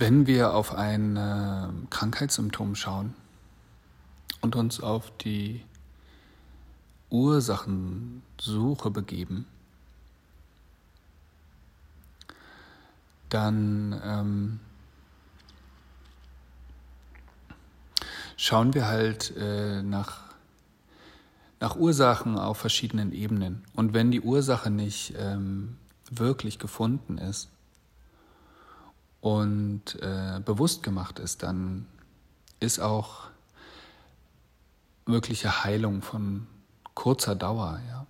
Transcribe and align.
Wenn 0.00 0.28
wir 0.28 0.54
auf 0.54 0.76
ein 0.76 1.16
äh, 1.16 1.66
Krankheitssymptom 1.90 2.76
schauen 2.76 3.14
und 4.40 4.54
uns 4.54 4.80
auf 4.80 5.10
die 5.18 5.64
Ursachensuche 7.10 8.92
begeben, 8.92 9.44
dann 13.28 14.00
ähm, 14.04 14.60
schauen 18.36 18.74
wir 18.74 18.86
halt 18.86 19.36
äh, 19.36 19.82
nach, 19.82 20.20
nach 21.58 21.74
Ursachen 21.74 22.38
auf 22.38 22.58
verschiedenen 22.58 23.10
Ebenen. 23.10 23.64
Und 23.74 23.94
wenn 23.94 24.12
die 24.12 24.20
Ursache 24.20 24.70
nicht 24.70 25.14
ähm, 25.18 25.76
wirklich 26.08 26.60
gefunden 26.60 27.18
ist 27.18 27.48
und 29.20 30.00
äh, 30.00 30.40
bewusst 30.44 30.82
gemacht 30.82 31.18
ist, 31.18 31.42
dann 31.42 31.86
ist 32.60 32.78
auch 32.78 33.28
mögliche 35.06 35.64
Heilung 35.64 36.02
von 36.02 36.46
kurzer 36.94 37.34
Dauer. 37.34 37.80
Ja. 37.88 38.06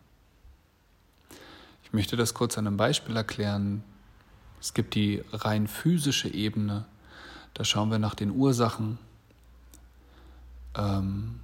Ich 1.84 1.92
möchte 1.92 2.16
das 2.16 2.34
kurz 2.34 2.58
an 2.58 2.66
einem 2.66 2.76
Beispiel 2.76 3.16
erklären. 3.16 3.82
Es 4.60 4.74
gibt 4.74 4.94
die 4.94 5.22
rein 5.32 5.68
physische 5.68 6.28
Ebene. 6.28 6.84
Da 7.54 7.64
schauen 7.64 7.90
wir 7.90 7.98
nach 7.98 8.14
den 8.14 8.30
Ursachen. 8.30 8.98
Ähm, 10.74 11.40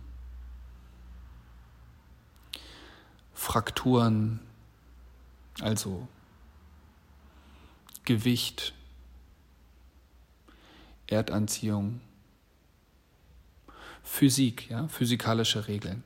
Frakturen, 3.32 4.40
also 5.60 6.08
Gewicht, 8.04 8.74
Erdanziehung, 11.14 12.00
Physik, 14.02 14.70
ja, 14.70 14.86
physikalische 14.88 15.66
Regeln, 15.66 16.04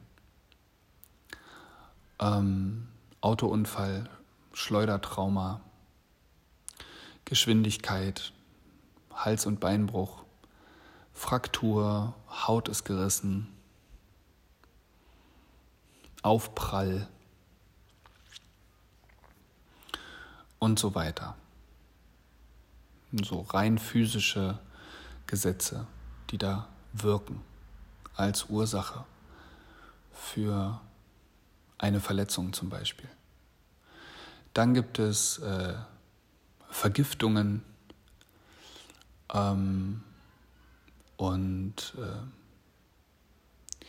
ähm, 2.21 2.89
Autounfall, 3.21 4.09
Schleudertrauma, 4.53 5.61
Geschwindigkeit, 7.25 8.33
Hals- 9.13 9.47
und 9.47 9.61
Beinbruch, 9.61 10.25
Fraktur, 11.13 12.15
Haut 12.29 12.69
ist 12.69 12.85
gerissen, 12.85 13.49
Aufprall 16.23 17.09
und 20.59 20.79
so 20.79 20.95
weiter. 20.95 21.37
So 23.13 23.41
rein 23.41 23.79
physische 23.79 24.59
Gesetze, 25.29 25.87
die 26.31 26.39
da 26.39 26.69
wirken 26.93 27.41
als 28.17 28.47
Ursache 28.49 29.05
für 30.13 30.81
eine 31.77 32.01
Verletzung 32.01 32.53
zum 32.53 32.69
Beispiel. 32.69 33.09
Dann 34.55 34.75
gibt 34.75 34.99
es 34.99 35.39
äh, 35.39 35.75
Vergiftungen 36.71 37.63
ähm, 39.33 40.03
und 41.17 41.95
äh, 41.99 43.81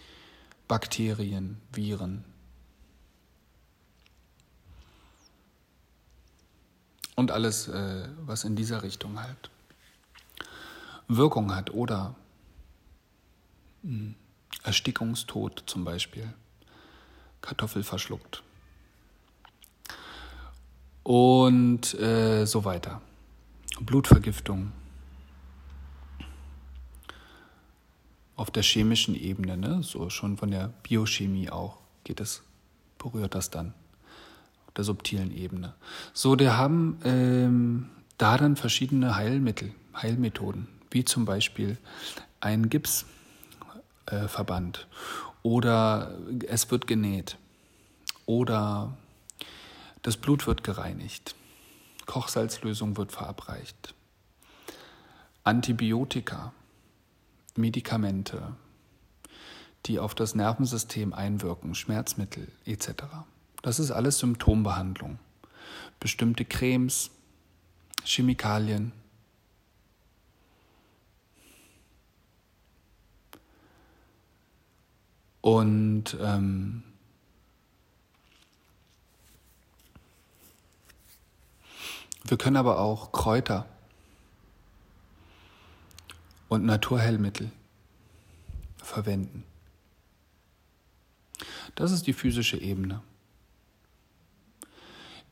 Bakterien, 0.68 1.60
Viren. 1.72 2.24
Und 7.16 7.32
alles, 7.32 7.68
äh, 7.70 8.08
was 8.22 8.44
in 8.44 8.56
dieser 8.56 8.84
Richtung 8.84 9.20
halt 9.20 9.50
Wirkung 11.10 11.54
hat 11.54 11.72
oder 11.72 12.16
hm, 13.84 14.16
Erstickungstod 14.64 15.64
zum 15.66 15.84
Beispiel, 15.84 16.34
Kartoffel 17.42 17.84
verschluckt 17.84 18.44
und 21.10 22.00
äh, 22.00 22.46
so 22.46 22.66
weiter. 22.66 23.02
Blutvergiftung. 23.80 24.72
Auf 28.36 28.52
der 28.52 28.62
chemischen 28.62 29.16
Ebene, 29.16 29.58
ne? 29.58 29.82
so 29.82 30.12
schon 30.12 30.38
von 30.38 30.52
der 30.52 30.72
Biochemie 30.84 31.50
auch, 31.50 31.80
geht 32.04 32.20
es, 32.20 32.44
berührt 33.00 33.34
das 33.34 33.50
dann. 33.50 33.74
Auf 34.68 34.74
der 34.76 34.84
subtilen 34.84 35.36
Ebene. 35.36 35.74
So, 36.14 36.38
wir 36.38 36.58
haben 36.58 37.00
ähm, 37.04 37.90
da 38.20 38.38
dann 38.38 38.56
verschiedene 38.56 39.16
Heilmittel, 39.16 39.74
Heilmethoden, 39.96 40.68
wie 40.92 41.06
zum 41.06 41.26
Beispiel 41.26 41.78
ein 42.40 42.70
Gipsverband 42.70 44.78
äh, 44.78 44.82
oder 45.44 46.18
es 46.48 46.72
wird 46.72 46.88
genäht 46.88 47.38
oder 48.26 48.98
das 50.02 50.18
Blut 50.18 50.48
wird 50.48 50.64
gereinigt. 50.64 51.36
Kochsalzlösung 52.06 52.98
wird 52.98 53.12
verabreicht. 53.12 53.94
Antibiotika, 55.44 56.54
Medikamente, 57.56 58.56
die 59.86 60.00
auf 60.00 60.16
das 60.16 60.36
Nervensystem 60.36 61.14
einwirken, 61.14 61.76
Schmerzmittel 61.76 62.48
etc. 62.66 62.90
Das 63.62 63.80
ist 63.80 63.92
alles 63.92 64.20
Symptombehandlung. 64.20 65.20
Bestimmte 66.00 66.46
Cremes, 66.46 67.12
Chemikalien. 68.04 68.92
Und 75.42 76.18
ähm, 76.22 76.84
Wir 82.30 82.38
können 82.38 82.58
aber 82.58 82.80
auch 82.80 83.12
Kräuter 83.12 83.66
und 86.48 86.64
Naturheilmittel 86.64 87.50
verwenden. 88.78 89.44
Das 91.74 91.92
ist 91.92 92.06
die 92.06 92.14
physische 92.14 92.58
Ebene. 92.58 93.02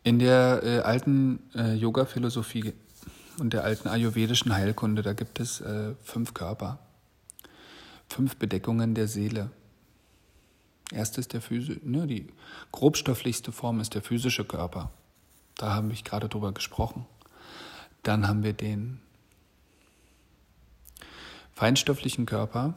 In 0.04 0.18
der 0.18 0.62
äh, 0.64 0.80
alten 0.80 1.40
äh, 1.54 1.76
Yoga-Philosophie 1.76 2.74
und 3.38 3.54
der 3.54 3.64
alten 3.64 3.90
ayurvedischen 3.90 4.52
Heilkunde, 4.52 5.04
da 5.04 5.14
gibt 5.14 5.40
es 5.40 5.62
äh, 5.62 5.94
fünf 6.02 6.34
Körper, 6.34 6.80
fünf 8.10 8.38
Bedeckungen 8.38 8.96
der 8.96 9.08
Seele. 9.08 9.52
Erst 10.92 11.18
ist 11.18 11.34
der 11.34 11.42
Physi 11.42 11.80
ne, 11.84 12.08
die 12.08 12.28
grobstofflichste 12.72 13.52
Form 13.52 13.80
ist 13.80 13.94
der 13.94 14.02
physische 14.02 14.46
Körper. 14.46 14.92
Da 15.56 15.74
haben 15.74 15.90
wir 15.90 15.98
gerade 16.02 16.30
drüber 16.30 16.54
gesprochen. 16.54 17.06
Dann 18.04 18.28
haben 18.28 18.44
wir 18.44 18.54
den 18.54 19.00
feinstofflichen 21.54 22.26
Körper. 22.26 22.76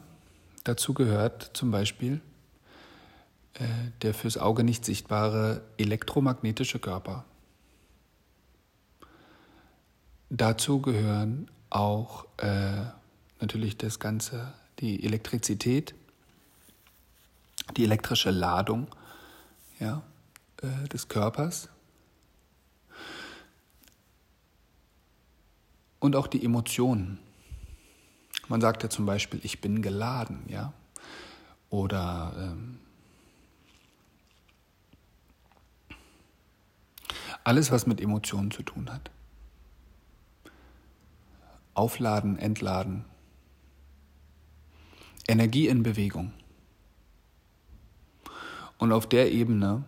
Dazu 0.63 0.93
gehört 0.93 1.51
zum 1.53 1.71
Beispiel 1.71 2.19
äh, 3.53 3.65
der 4.01 4.13
fürs 4.13 4.37
Auge 4.37 4.63
nicht 4.63 4.83
sichtbare 4.83 5.61
elektromagnetische 5.77 6.79
Körper. 6.79 7.25
Dazu 10.29 10.81
gehören 10.81 11.49
auch 11.69 12.25
äh, 12.37 12.85
natürlich 13.39 13.77
das 13.77 13.99
Ganze, 13.99 14.53
die 14.79 15.03
Elektrizität, 15.03 15.93
die 17.77 17.83
elektrische 17.83 18.31
Ladung 18.31 18.87
ja, 19.79 20.01
äh, 20.61 20.87
des 20.89 21.07
Körpers. 21.07 21.69
und 26.01 26.15
auch 26.15 26.27
die 26.27 26.43
Emotionen. 26.43 27.19
Man 28.49 28.59
sagt 28.59 28.83
ja 28.83 28.89
zum 28.89 29.05
Beispiel, 29.05 29.39
ich 29.43 29.61
bin 29.61 29.81
geladen, 29.81 30.43
ja, 30.47 30.73
oder 31.69 32.33
ähm, 32.37 32.79
alles, 37.45 37.71
was 37.71 37.87
mit 37.87 38.01
Emotionen 38.01 38.51
zu 38.51 38.63
tun 38.63 38.91
hat. 38.91 39.09
Aufladen, 41.75 42.37
entladen, 42.37 43.05
Energie 45.27 45.67
in 45.67 45.83
Bewegung. 45.83 46.33
Und 48.81 48.91
auf 48.91 49.07
der 49.07 49.31
Ebene 49.31 49.83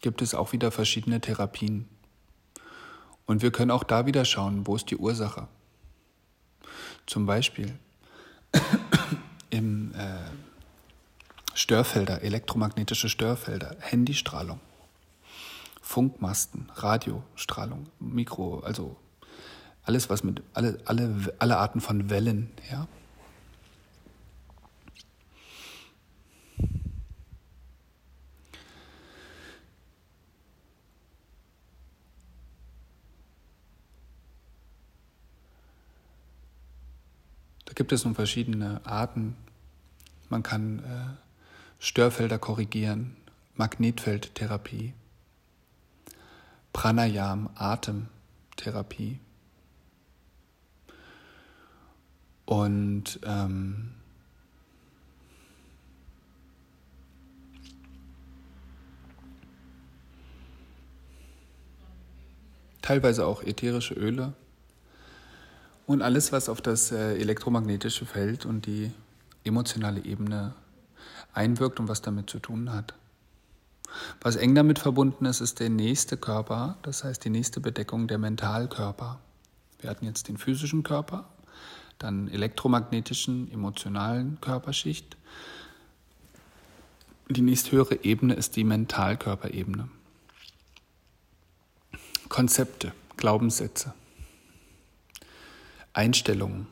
gibt 0.00 0.22
es 0.22 0.34
auch 0.34 0.54
wieder 0.54 0.70
verschiedene 0.70 1.20
Therapien. 1.20 1.86
Und 3.26 3.42
wir 3.42 3.52
können 3.52 3.70
auch 3.70 3.84
da 3.84 4.06
wieder 4.06 4.24
schauen, 4.24 4.66
wo 4.66 4.76
ist 4.76 4.90
die 4.90 4.96
Ursache. 4.96 5.46
Zum 7.04 7.26
Beispiel 7.26 7.78
im 9.50 9.92
äh, 9.92 10.30
Störfelder, 11.52 12.22
elektromagnetische 12.22 13.10
Störfelder, 13.10 13.76
Handystrahlung, 13.80 14.58
Funkmasten, 15.82 16.70
Radiostrahlung, 16.76 17.88
Mikro, 18.00 18.60
also 18.60 18.96
alles, 19.82 20.08
was 20.08 20.24
mit, 20.24 20.42
alle, 20.54 20.80
alle, 20.86 21.34
alle 21.38 21.58
Arten 21.58 21.82
von 21.82 22.08
Wellen, 22.08 22.50
ja. 22.70 22.88
Da 37.64 37.72
gibt 37.74 37.92
es 37.92 38.04
nun 38.04 38.14
verschiedene 38.14 38.80
Arten. 38.84 39.36
Man 40.28 40.42
kann 40.42 40.78
äh, 40.78 41.24
Störfelder 41.80 42.38
korrigieren, 42.38 43.16
Magnetfeldtherapie, 43.56 44.94
Pranayam, 46.72 47.50
Atemtherapie. 47.56 49.18
Und 52.46 53.20
ähm, 53.24 53.94
teilweise 62.84 63.26
auch 63.26 63.42
ätherische 63.42 63.94
Öle 63.94 64.34
und 65.86 66.02
alles, 66.02 66.32
was 66.32 66.50
auf 66.50 66.60
das 66.60 66.92
äh, 66.92 67.16
elektromagnetische 67.16 68.04
Feld 68.04 68.44
und 68.44 68.66
die 68.66 68.92
emotionale 69.42 70.04
Ebene 70.04 70.54
einwirkt 71.32 71.80
und 71.80 71.88
was 71.88 72.02
damit 72.02 72.28
zu 72.28 72.38
tun 72.40 72.72
hat. 72.72 72.94
Was 74.20 74.36
eng 74.36 74.54
damit 74.54 74.78
verbunden 74.78 75.24
ist, 75.24 75.40
ist 75.40 75.60
der 75.60 75.70
nächste 75.70 76.18
Körper, 76.18 76.76
das 76.82 77.04
heißt 77.04 77.24
die 77.24 77.30
nächste 77.30 77.60
Bedeckung 77.60 78.06
der 78.06 78.18
Mentalkörper. 78.18 79.18
Wir 79.80 79.88
hatten 79.88 80.04
jetzt 80.04 80.28
den 80.28 80.36
physischen 80.36 80.82
Körper, 80.82 81.24
dann 81.98 82.28
elektromagnetischen, 82.28 83.50
emotionalen 83.50 84.38
Körperschicht. 84.42 85.16
Die 87.30 87.42
nächsthöhere 87.42 88.04
Ebene 88.04 88.34
ist 88.34 88.56
die 88.56 88.64
Mentalkörperebene. 88.64 89.88
Konzepte, 92.28 92.92
Glaubenssätze, 93.16 93.94
Einstellungen. 95.92 96.66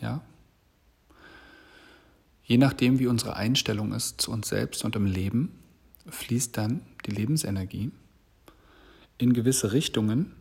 Ja? 0.00 0.22
Je 2.44 2.58
nachdem, 2.58 2.98
wie 2.98 3.06
unsere 3.06 3.36
Einstellung 3.36 3.92
ist 3.92 4.20
zu 4.20 4.32
uns 4.32 4.48
selbst 4.48 4.84
und 4.84 4.96
im 4.96 5.06
Leben, 5.06 5.52
fließt 6.08 6.56
dann 6.56 6.82
die 7.06 7.12
Lebensenergie 7.12 7.92
in 9.18 9.32
gewisse 9.32 9.72
Richtungen 9.72 10.32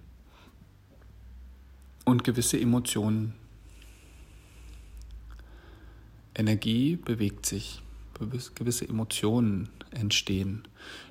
und 2.05 2.23
gewisse 2.23 2.59
Emotionen. 2.59 3.33
Energie 6.33 6.95
bewegt 6.95 7.45
sich, 7.45 7.81
gewisse 8.55 8.87
Emotionen 8.87 9.69
entstehen 9.91 10.63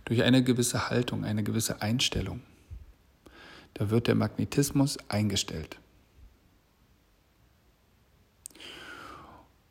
durch 0.05 0.23
eine 0.23 0.43
gewisse 0.43 0.91
Haltung, 0.91 1.25
eine 1.25 1.43
gewisse 1.43 1.83
Einstellung. 1.83 2.41
Da 3.79 3.91
wird 3.91 4.09
der 4.09 4.17
Magnetismus 4.17 4.99
eingestellt. 5.09 5.79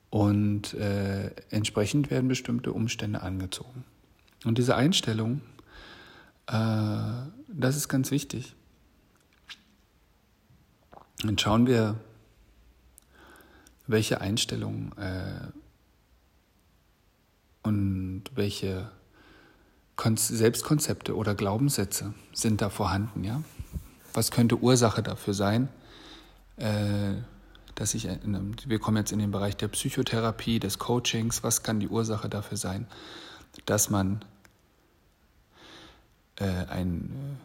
Und 0.09 0.73
äh, 0.75 1.31
entsprechend 1.49 2.09
werden 2.09 2.29
bestimmte 2.29 2.71
Umstände 2.71 3.21
angezogen. 3.21 3.83
Und 4.45 4.57
diese 4.57 4.75
Einstellung, 4.77 5.41
äh, 6.47 6.53
das 7.49 7.75
ist 7.75 7.89
ganz 7.89 8.09
wichtig. 8.09 8.55
Dann 11.21 11.37
schauen 11.37 11.67
wir, 11.67 11.99
welche 13.87 14.21
Einstellungen 14.21 14.97
äh, 14.97 15.47
und 17.63 18.23
welche 18.35 18.89
Kon 19.97 20.15
Selbstkonzepte 20.15 21.15
oder 21.15 21.35
Glaubenssätze 21.35 22.13
sind 22.31 22.61
da 22.61 22.69
vorhanden. 22.69 23.23
Ja? 23.25 23.43
Was 24.17 24.31
könnte 24.31 24.57
Ursache 24.57 25.03
dafür 25.03 25.35
sein? 25.35 25.69
Äh, 26.55 27.21
dass 27.75 27.93
ich, 27.93 28.09
einem, 28.09 28.55
wir 28.65 28.79
kommen 28.79 28.97
jetzt 28.97 29.11
in 29.11 29.19
den 29.19 29.29
Bereich 29.29 29.55
der 29.55 29.67
Psychotherapie, 29.67 30.59
des 30.59 30.79
Coachings, 30.79 31.43
was 31.43 31.61
kann 31.61 31.79
die 31.79 31.87
Ursache 31.87 32.27
dafür 32.27 32.57
sein, 32.57 32.87
dass 33.67 33.91
man 33.91 34.25
äh, 36.37 36.65
ein, 36.67 37.37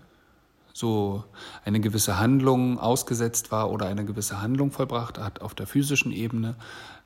so 0.73 1.25
eine 1.67 1.79
gewisse 1.81 2.19
Handlung 2.19 2.79
ausgesetzt 2.79 3.53
war 3.53 3.71
oder 3.71 3.85
eine 3.85 4.07
gewisse 4.07 4.41
Handlung 4.41 4.71
vollbracht 4.71 5.19
hat 5.19 5.43
auf 5.43 5.55
der 5.55 5.67
physischen 5.67 6.11
Ebene. 6.11 6.55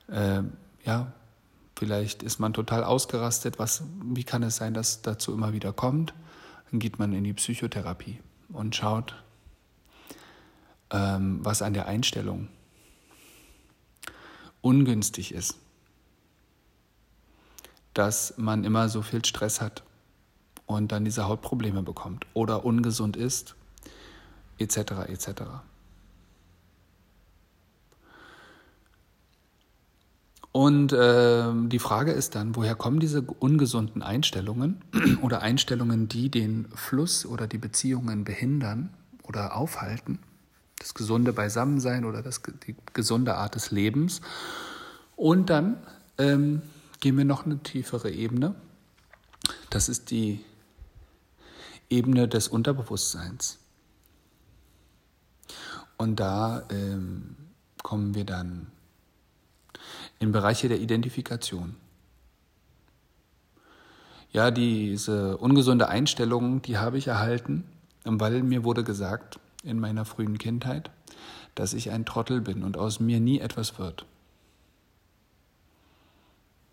Äh, 0.07 0.43
ja, 0.85 1.13
vielleicht 1.75 2.23
ist 2.23 2.39
man 2.39 2.53
total 2.53 2.85
ausgerastet. 2.85 3.59
Was, 3.59 3.83
wie 4.01 4.23
kann 4.23 4.45
es 4.45 4.55
sein, 4.55 4.75
dass 4.75 5.03
dazu 5.03 5.35
immer 5.35 5.53
wieder 5.53 5.73
kommt? 5.73 6.15
Dann 6.71 6.79
geht 6.79 7.01
man 7.01 7.13
in 7.13 7.25
die 7.25 7.33
Psychotherapie 7.33 8.21
und 8.53 8.77
schaut, 8.77 9.17
ähm, 10.91 11.41
was 11.43 11.63
an 11.63 11.75
der 11.75 11.87
Einstellung 11.87 12.49
ungünstig 14.61 15.33
ist, 15.33 15.57
dass 17.95 18.35
man 18.37 18.65
immer 18.65 18.89
so 18.89 19.03
viel 19.03 19.25
Stress 19.25 19.61
hat 19.61 19.83
und 20.67 20.93
dann 20.93 21.05
diese 21.05 21.27
Hautprobleme 21.27 21.83
bekommt 21.83 22.27
oder 22.35 22.65
ungesund 22.65 23.17
ist, 23.17 23.55
etc. 24.59 24.77
etc. 25.09 25.43
Und 30.53 30.93
äh, 30.93 31.53
die 31.69 31.79
Frage 31.79 32.13
ist 32.13 32.35
dann, 32.35 32.57
woher 32.57 32.75
kommen 32.75 32.99
diese 32.99 33.21
ungesunden 33.21 34.03
Einstellungen 34.03 34.81
oder 35.23 35.43
Einstellungen, 35.43 36.09
die 36.09 36.31
den 36.31 36.67
Fluss 36.75 37.27
oder 37.27 37.47
die 37.47 37.59
Beziehungen 37.59 38.25
behindern 38.25 38.89
oder 39.23 39.55
aufhalten? 39.55 40.19
Das 40.79 40.95
gesunde 40.95 41.33
Beisammensein 41.33 42.05
oder 42.05 42.23
das, 42.23 42.43
die 42.67 42.77
gesunde 42.93 43.37
Art 43.37 43.55
des 43.55 43.71
Lebens. 43.71 44.21
Und 45.17 45.51
dann 45.51 45.79
ähm, 46.19 46.63
gehen 47.01 47.17
wir 47.17 47.25
noch 47.25 47.47
eine 47.47 47.59
tiefere 47.59 48.11
Ebene. 48.11 48.55
Das 49.71 49.89
ist 49.89 50.11
die 50.11 50.45
Ebene 51.89 52.29
des 52.29 52.49
Unterbewusstseins. 52.49 53.59
Und 55.97 56.21
da 56.21 56.65
ähm, 56.71 57.37
kommen 57.83 58.15
wir 58.15 58.25
dann 58.25 58.67
in 60.19 60.33
Bereiche 60.33 60.69
der 60.69 60.81
Identifikation. 60.81 61.77
Ja, 64.33 64.51
diese 64.51 65.39
ungesunde 65.39 65.89
Einstellung, 65.89 66.61
die 66.61 66.77
habe 66.77 66.99
ich 66.99 67.07
erhalten, 67.07 67.65
weil 68.05 68.43
mir 68.43 68.65
wurde 68.65 68.85
gesagt, 68.85 69.39
in 69.67 69.81
meiner 69.81 70.05
frühen 70.05 70.39
Kindheit, 70.39 70.91
dass 71.55 71.75
ich 71.75 71.91
ein 71.91 72.05
Trottel 72.05 72.41
bin 72.41 72.63
und 72.63 72.77
aus 72.77 73.01
mir 73.01 73.21
nie 73.21 73.41
etwas 73.41 73.79
wird. 73.79 74.07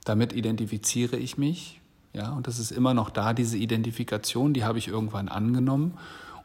Damit 0.06 0.34
identifiziere 0.34 1.18
ich 1.18 1.38
mich, 1.38 1.82
ja, 2.14 2.32
und 2.34 2.48
das 2.48 2.60
ist 2.60 2.72
immer 2.72 2.94
noch 2.94 3.10
da, 3.10 3.34
diese 3.34 3.58
Identifikation, 3.58 4.54
die 4.54 4.64
habe 4.64 4.78
ich 4.78 4.88
irgendwann 4.88 5.30
angenommen 5.30 5.98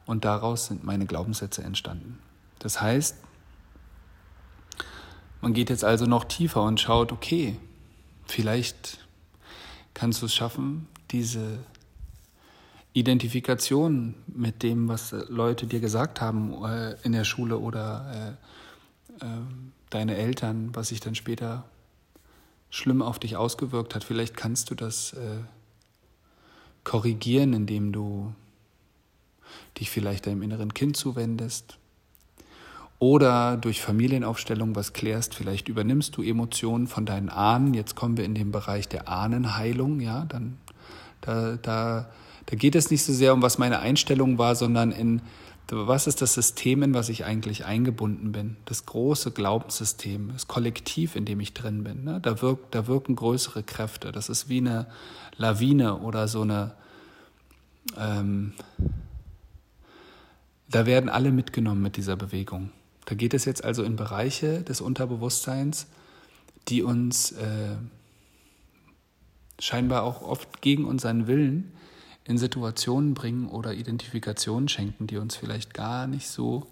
und 0.07 0.25
daraus 0.25 0.67
sind 0.67 0.85
meine 0.85 1.07
Glaubenssätze 1.07 1.63
entstanden. 1.63 2.19
Das 2.59 2.81
heißt, 2.81 3.17
man 5.41 5.53
geht 5.53 5.71
jetzt 5.71 5.85
also 5.85 6.07
noch 6.07 6.25
tiefer 6.25 6.63
und 6.63 6.81
schaut, 6.81 7.13
okay, 7.13 7.57
vielleicht 8.25 9.07
kannst 9.95 10.23
du 10.23 10.27
es 10.27 10.35
schaffen, 10.35 10.89
diese 11.11 11.59
Identifikation 12.99 14.15
mit 14.27 14.63
dem, 14.63 14.89
was 14.89 15.15
Leute 15.29 15.67
dir 15.67 15.81
gesagt 15.81 16.21
haben 16.21 16.55
äh, 16.65 16.97
in 17.03 17.13
der 17.13 17.25
Schule 17.25 17.59
oder 17.59 18.37
äh, 19.21 19.25
äh, 19.25 19.29
deine 19.91 20.17
Eltern, 20.17 20.71
was 20.75 20.89
sich 20.89 21.01
dann 21.01 21.15
später 21.15 21.65
schlimm 22.71 23.03
auf 23.03 23.19
dich 23.19 23.37
ausgewirkt 23.37 23.95
hat. 23.95 24.05
Vielleicht 24.05 24.37
kannst 24.37 24.71
du 24.71 24.75
das 24.75 25.13
äh, 25.15 25.41
korrigieren, 26.85 27.53
indem 27.53 27.93
du 27.93 28.33
dich 29.79 29.91
vielleicht 29.91 30.27
deinem 30.27 30.43
inneren 30.43 30.75
Kind 30.75 30.97
zuwendest 30.97 31.79
oder 32.99 33.57
durch 33.57 33.81
Familienaufstellung 33.81 34.75
was 34.75 34.93
klärst, 34.93 35.35
vielleicht 35.35 35.69
übernimmst 35.69 36.17
du 36.17 36.23
Emotionen 36.23 36.89
von 36.89 37.07
deinen 37.07 37.29
Ahnen. 37.29 37.75
Jetzt 37.75 37.95
kommen 37.95 38.17
wir 38.17 38.25
in 38.25 38.35
den 38.35 38.51
Bereich 38.51 38.89
der 38.89 39.09
Ahnenheilung, 39.09 40.01
ja, 40.01 40.25
dann 40.25 40.59
da, 41.21 41.57
da 41.57 42.11
da 42.51 42.57
geht 42.57 42.75
es 42.75 42.91
nicht 42.91 43.05
so 43.05 43.13
sehr 43.13 43.35
um, 43.35 43.43
was 43.43 43.59
meine 43.59 43.81
Einstellung 43.81 44.39
war, 44.39 44.55
sondern 44.55 44.91
in, 44.91 45.21
was 45.69 46.07
ist 46.07 46.23
das 46.23 46.33
System, 46.33 46.83
in 46.83 46.95
was 46.95 47.11
ich 47.11 47.27
eigentlich 47.27 47.67
eingebunden 47.67 48.33
bin? 48.33 48.57
Das 48.65 48.87
große 48.87 49.33
Glaubenssystem, 49.33 50.31
das 50.33 50.49
Kollektiv, 50.49 51.15
in 51.15 51.27
dem 51.27 51.41
ich 51.41 51.53
drin 51.53 51.85
bin. 51.85 52.05
Ne? 52.05 52.21
Da, 52.23 52.41
wirkt, 52.41 52.75
da 52.75 52.87
wirken 52.87 53.17
größere 53.17 53.63
Kräfte. 53.63 54.13
Das 54.13 54.31
ist 54.31 54.49
wie 54.49 54.59
eine 54.59 54.87
Lawine 55.37 55.99
oder 55.99 56.27
so 56.27 56.41
eine, 56.41 56.73
ähm, 57.99 58.55
da 60.71 60.87
werden 60.87 61.11
alle 61.11 61.33
mitgenommen 61.33 61.83
mit 61.83 61.99
dieser 61.99 62.17
Bewegung. 62.17 62.71
Da 63.05 63.15
geht 63.15 63.35
es 63.35 63.45
jetzt 63.45 63.63
also 63.63 63.83
in 63.83 63.97
Bereiche 63.97 64.63
des 64.63 64.81
Unterbewusstseins, 64.81 65.87
die 66.69 66.83
uns 66.83 67.33
äh, 67.33 67.77
scheinbar 69.59 70.03
auch 70.03 70.23
oft 70.23 70.63
gegen 70.63 70.87
unseren 70.87 71.27
Willen 71.27 71.75
in 72.29 72.39
Situationen 72.39 73.15
bringen 73.15 73.49
oder 73.49 73.73
Identifikationen 73.73 74.69
schenken, 74.69 75.07
die 75.07 75.17
uns 75.17 75.35
vielleicht 75.35 75.75
gar 75.75 76.07
nicht 76.07 76.29
so 76.29 76.69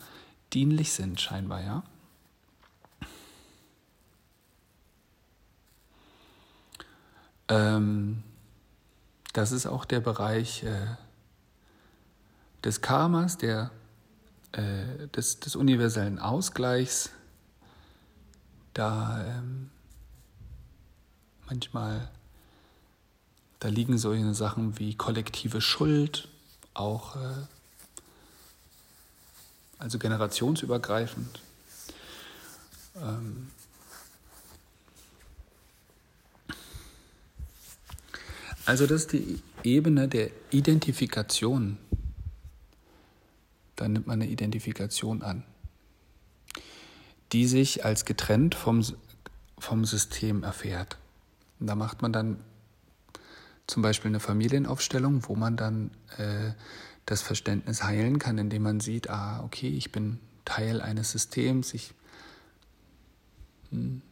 dienlich 0.52 0.92
sind, 0.92 1.20
scheinbar, 1.20 1.62
ja. 1.62 1.82
Ähm, 7.48 8.22
das 9.32 9.52
ist 9.52 9.66
auch 9.66 9.84
der 9.84 10.00
Bereich 10.00 10.62
äh, 10.62 10.96
des 12.62 12.82
Karmas, 12.82 13.38
der, 13.38 13.70
äh, 14.52 15.08
des, 15.08 15.40
des 15.40 15.56
universellen 15.56 16.18
Ausgleichs. 16.18 17.10
Da 18.74 19.24
ähm, 19.24 19.70
manchmal, 21.46 22.10
da 23.60 23.68
liegen 23.68 23.98
solche 23.98 24.34
Sachen 24.34 24.78
wie 24.78 24.94
kollektive 24.94 25.60
Schuld, 25.60 26.28
auch 26.74 27.16
äh, 27.16 27.46
also 29.78 29.98
generationsübergreifend. 29.98 31.40
Ähm, 32.96 33.48
Also 38.66 38.88
das 38.88 39.02
ist 39.02 39.12
die 39.12 39.40
Ebene 39.62 40.08
der 40.08 40.30
Identifikation. 40.50 41.78
Da 43.76 43.86
nimmt 43.86 44.08
man 44.08 44.20
eine 44.20 44.30
Identifikation 44.30 45.22
an, 45.22 45.44
die 47.30 47.46
sich 47.46 47.84
als 47.84 48.04
getrennt 48.04 48.56
vom, 48.56 48.84
vom 49.56 49.84
System 49.84 50.42
erfährt. 50.42 50.98
Und 51.60 51.68
da 51.68 51.76
macht 51.76 52.02
man 52.02 52.12
dann 52.12 52.40
zum 53.66 53.82
Beispiel 53.82 54.10
eine 54.10 54.20
Familienaufstellung, 54.20 55.28
wo 55.28 55.34
man 55.34 55.56
dann 55.56 55.90
äh, 56.18 56.52
das 57.04 57.22
Verständnis 57.22 57.82
heilen 57.82 58.18
kann, 58.18 58.38
indem 58.38 58.62
man 58.62 58.80
sieht, 58.80 59.10
ah, 59.10 59.42
okay, 59.44 59.68
ich 59.68 59.92
bin 59.92 60.18
Teil 60.44 60.80
eines 60.80 61.12
Systems, 61.12 61.74
ich 61.74 61.92
hm, 63.70 64.02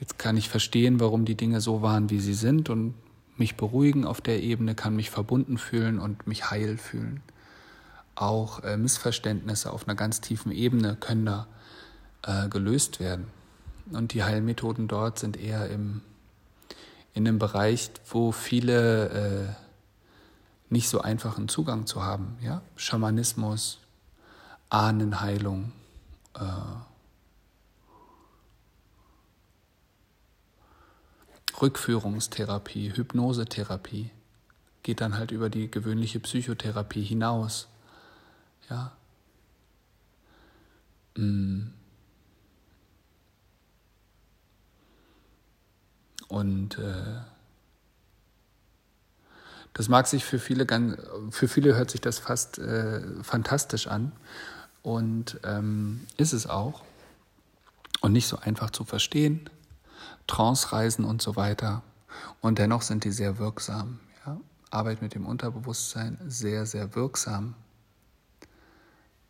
Jetzt 0.00 0.18
kann 0.18 0.36
ich 0.36 0.48
verstehen, 0.48 1.00
warum 1.00 1.24
die 1.24 1.36
Dinge 1.36 1.60
so 1.60 1.80
waren, 1.80 2.10
wie 2.10 2.20
sie 2.20 2.34
sind 2.34 2.68
und 2.68 2.94
mich 3.36 3.56
beruhigen 3.56 4.04
auf 4.04 4.20
der 4.20 4.42
Ebene, 4.42 4.74
kann 4.74 4.96
mich 4.96 5.10
verbunden 5.10 5.56
fühlen 5.56 5.98
und 5.98 6.26
mich 6.26 6.50
heil 6.50 6.76
fühlen. 6.76 7.22
Auch 8.14 8.62
äh, 8.62 8.76
Missverständnisse 8.76 9.72
auf 9.72 9.88
einer 9.88 9.94
ganz 9.94 10.20
tiefen 10.20 10.52
Ebene 10.52 10.96
können 10.96 11.24
da 11.24 11.46
äh, 12.22 12.48
gelöst 12.48 13.00
werden. 13.00 13.28
Und 13.92 14.12
die 14.12 14.22
Heilmethoden 14.22 14.88
dort 14.88 15.18
sind 15.18 15.36
eher 15.36 15.70
im, 15.70 16.02
in 17.14 17.26
einem 17.26 17.38
Bereich, 17.38 17.90
wo 18.08 18.32
viele 18.32 19.08
äh, 19.08 19.54
nicht 20.68 20.88
so 20.88 21.00
einfachen 21.00 21.48
Zugang 21.48 21.86
zu 21.86 22.02
haben. 22.02 22.36
Ja? 22.42 22.60
Schamanismus, 22.76 23.78
Ahnenheilung, 24.68 25.72
äh, 26.34 26.42
Rückführungstherapie, 31.62 32.92
Hypnosetherapie, 32.96 34.10
geht 34.82 35.00
dann 35.00 35.16
halt 35.16 35.30
über 35.30 35.48
die 35.48 35.70
gewöhnliche 35.70 36.18
Psychotherapie 36.18 37.04
hinaus. 37.04 37.68
Ja. 38.68 38.92
Mm. 41.16 41.73
Und 46.34 46.78
äh, 46.78 47.20
das 49.72 49.88
mag 49.88 50.08
sich 50.08 50.24
für 50.24 50.40
viele 50.40 50.66
ganz, 50.66 50.96
für 51.30 51.46
viele 51.46 51.76
hört 51.76 51.92
sich 51.92 52.00
das 52.00 52.18
fast 52.18 52.58
äh, 52.58 53.22
fantastisch 53.22 53.86
an 53.86 54.10
und 54.82 55.38
ähm, 55.44 56.08
ist 56.16 56.32
es 56.32 56.48
auch 56.48 56.82
und 58.00 58.10
nicht 58.10 58.26
so 58.26 58.36
einfach 58.38 58.70
zu 58.70 58.82
verstehen. 58.82 59.48
Trance-Reisen 60.26 61.04
und 61.04 61.22
so 61.22 61.36
weiter. 61.36 61.84
Und 62.40 62.58
dennoch 62.58 62.82
sind 62.82 63.04
die 63.04 63.12
sehr 63.12 63.38
wirksam. 63.38 64.00
Ja? 64.26 64.40
Arbeit 64.70 65.02
mit 65.02 65.14
dem 65.14 65.26
Unterbewusstsein 65.26 66.18
sehr, 66.26 66.66
sehr 66.66 66.96
wirksam. 66.96 67.54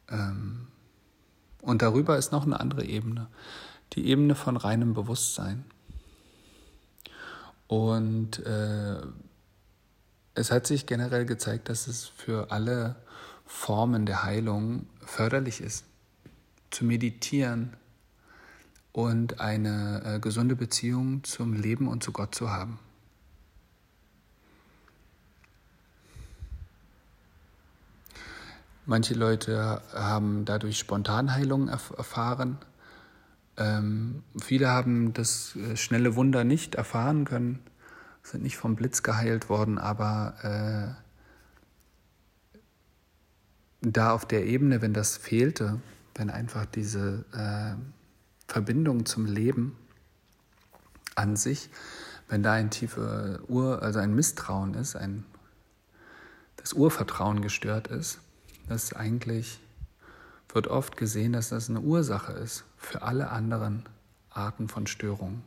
Ähm 0.09 0.69
und 1.61 1.83
darüber 1.83 2.17
ist 2.17 2.33
noch 2.33 2.47
eine 2.47 2.59
andere 2.59 2.87
Ebene, 2.87 3.27
die 3.93 4.07
Ebene 4.07 4.35
von 4.35 4.57
reinem 4.57 4.95
Bewusstsein. 4.95 5.67
Und 7.67 8.45
äh, 8.45 8.97
es 10.35 10.51
hat 10.51 10.67
sich 10.67 10.87
generell 10.87 11.25
gezeigt, 11.27 11.69
dass 11.69 11.87
es 11.87 12.07
für 12.07 12.51
alle 12.51 12.97
Formen 13.47 14.07
der 14.07 14.25
Heilung 14.25 14.87
förderlich 15.01 15.61
ist, 15.61 15.85
zu 16.71 16.85
meditieren, 16.85 17.77
und 18.95 19.41
eine 19.41 20.03
äh, 20.05 20.21
gesunde 20.21 20.55
Beziehung 20.55 21.25
zum 21.25 21.53
Leben 21.53 21.89
und 21.89 22.05
zu 22.05 22.13
Gott 22.13 22.33
zu 22.33 22.51
haben. 22.51 22.79
Manche 28.87 29.15
Leute 29.15 29.83
haben 29.93 30.45
dadurch 30.45 30.79
Spontanheilung 30.79 31.69
erf 31.69 31.93
erfahren. 31.97 32.59
Ähm, 33.57 34.23
viele 34.41 34.69
haben 34.69 35.13
das 35.13 35.57
äh, 35.57 35.77
schnelle 35.77 36.17
Wunder 36.17 36.45
nicht 36.45 36.75
erfahren 36.75 37.25
können, 37.25 37.61
sind 38.23 38.43
nicht 38.43 38.57
vom 38.57 38.75
Blitz 38.75 39.03
geheilt 39.03 39.49
worden, 39.49 39.79
aber 39.79 40.97
äh, 41.03 41.05
da 43.83 44.13
auf 44.13 44.27
der 44.27 44.47
Ebene, 44.47 44.83
wenn 44.83 44.95
das 44.95 45.17
fehlte, 45.17 45.81
wenn 46.15 46.31
einfach 46.31 46.67
diese 46.67 47.25
äh, 47.33 47.75
Verbindung 48.51 49.07
zum 49.07 49.27
Leben 49.27 49.77
an 51.15 51.37
sich, 51.37 51.71
wenn 52.29 52.43
da 52.43 52.53
ein 52.55 52.71
tiefer 52.71 53.41
Ur, 53.49 53.83
also 53.83 53.99
ein 53.99 54.15
Misstrauen 54.15 54.75
ist, 54.75 54.97
ein, 54.97 55.25
das 56.57 56.73
Urvertrauen 56.73 57.43
gestört 57.43 57.89
ist, 57.89 58.19
das 58.69 58.95
eigentlich 58.95 59.61
wird 60.55 60.69
oft 60.69 60.97
gesehen, 60.97 61.33
dass 61.33 61.51
das 61.51 61.69
eine 61.69 61.81
Ursache 61.81 62.33
ist 62.33 62.65
für 62.77 63.03
alle 63.03 63.31
anderen 63.31 63.83
Arten 64.31 64.69
von 64.69 64.87
Störungen, 64.87 65.43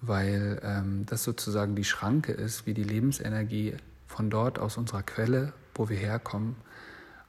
weil 0.00 0.60
ähm, 0.62 1.06
das 1.06 1.24
sozusagen 1.24 1.74
die 1.74 1.84
Schranke 1.84 2.32
ist, 2.32 2.66
wie 2.66 2.74
die 2.74 2.84
Lebensenergie 2.84 3.74
von 4.06 4.30
dort 4.30 4.58
aus 4.58 4.76
unserer 4.76 5.02
Quelle, 5.02 5.52
wo 5.74 5.88
wir 5.88 5.96
herkommen, 5.96 6.56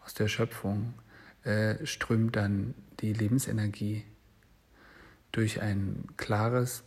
aus 0.06 0.14
der 0.14 0.28
Schöpfung, 0.28 0.94
äh, 1.44 1.86
strömt 1.86 2.36
dann 2.36 2.74
die 3.00 3.14
Lebensenergie 3.14 4.04
durch 5.32 5.62
ein 5.62 6.06
klares, 6.18 6.84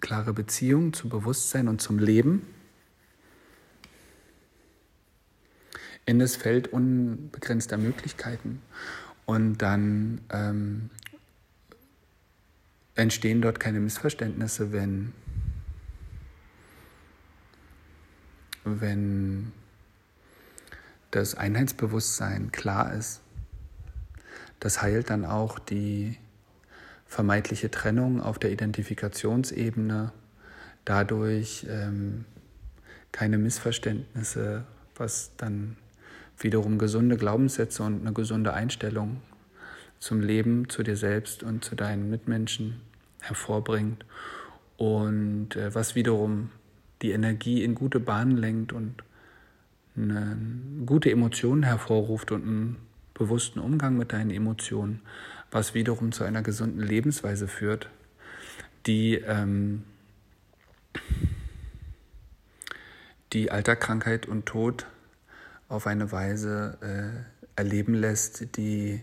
klare 0.00 0.32
Beziehung 0.32 0.92
zum 0.92 1.10
Bewusstsein 1.10 1.68
und 1.68 1.80
zum 1.80 1.98
Leben 1.98 2.46
in 6.06 6.18
das 6.18 6.36
Feld 6.36 6.68
unbegrenzter 6.68 7.76
Möglichkeiten. 7.76 8.62
Und 9.26 9.58
dann 9.58 10.20
ähm, 10.30 10.90
entstehen 12.94 13.40
dort 13.40 13.60
keine 13.60 13.80
Missverständnisse, 13.80 14.72
wenn, 14.72 15.12
wenn 18.64 19.52
das 21.10 21.34
Einheitsbewusstsein 21.34 22.52
klar 22.52 22.92
ist. 22.94 23.20
Das 24.58 24.82
heilt 24.82 25.10
dann 25.10 25.24
auch 25.24 25.58
die 25.58 26.18
vermeintliche 27.06 27.70
Trennung 27.70 28.20
auf 28.20 28.38
der 28.38 28.52
Identifikationsebene, 28.52 30.12
dadurch 30.84 31.66
ähm, 31.68 32.24
keine 33.10 33.38
Missverständnisse, 33.38 34.64
was 34.94 35.32
dann 35.36 35.76
wiederum 36.40 36.78
gesunde 36.78 37.16
Glaubenssätze 37.16 37.82
und 37.82 38.00
eine 38.00 38.12
gesunde 38.12 38.52
Einstellung 38.54 39.20
zum 39.98 40.20
Leben, 40.20 40.68
zu 40.68 40.82
dir 40.82 40.96
selbst 40.96 41.42
und 41.42 41.64
zu 41.64 41.76
deinen 41.76 42.10
Mitmenschen 42.10 42.80
hervorbringt. 43.20 44.04
Und 44.76 45.56
äh, 45.56 45.74
was 45.74 45.94
wiederum 45.94 46.50
die 47.02 47.12
Energie 47.12 47.62
in 47.62 47.74
gute 47.74 48.00
Bahnen 48.00 48.36
lenkt 48.36 48.72
und 48.72 49.02
eine 49.96 50.36
gute 50.86 51.10
Emotionen 51.10 51.62
hervorruft 51.62 52.32
und 52.32 52.42
einen 52.42 52.76
bewussten 53.14 53.58
Umgang 53.58 53.98
mit 53.98 54.12
deinen 54.12 54.30
Emotionen, 54.30 55.02
was 55.50 55.74
wiederum 55.74 56.12
zu 56.12 56.24
einer 56.24 56.42
gesunden 56.42 56.80
Lebensweise 56.80 57.48
führt, 57.48 57.88
die 58.86 59.16
ähm, 59.16 59.84
die 63.32 63.50
Alterkrankheit 63.50 64.26
und 64.26 64.46
Tod 64.46 64.86
auf 65.70 65.86
eine 65.86 66.10
Weise 66.12 66.78
äh, 66.82 67.58
erleben 67.58 67.94
lässt, 67.94 68.56
die, 68.56 69.02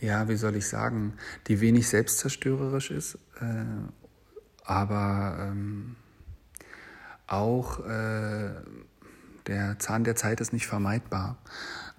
ja, 0.00 0.28
wie 0.28 0.36
soll 0.36 0.54
ich 0.54 0.68
sagen, 0.68 1.14
die 1.48 1.60
wenig 1.60 1.88
selbstzerstörerisch 1.88 2.92
ist, 2.92 3.16
äh, 3.40 3.64
aber 4.64 5.36
ähm, 5.50 5.96
auch 7.26 7.84
äh, 7.84 8.50
der 9.48 9.78
Zahn 9.78 10.04
der 10.04 10.14
Zeit 10.14 10.40
ist 10.40 10.52
nicht 10.52 10.68
vermeidbar. 10.68 11.38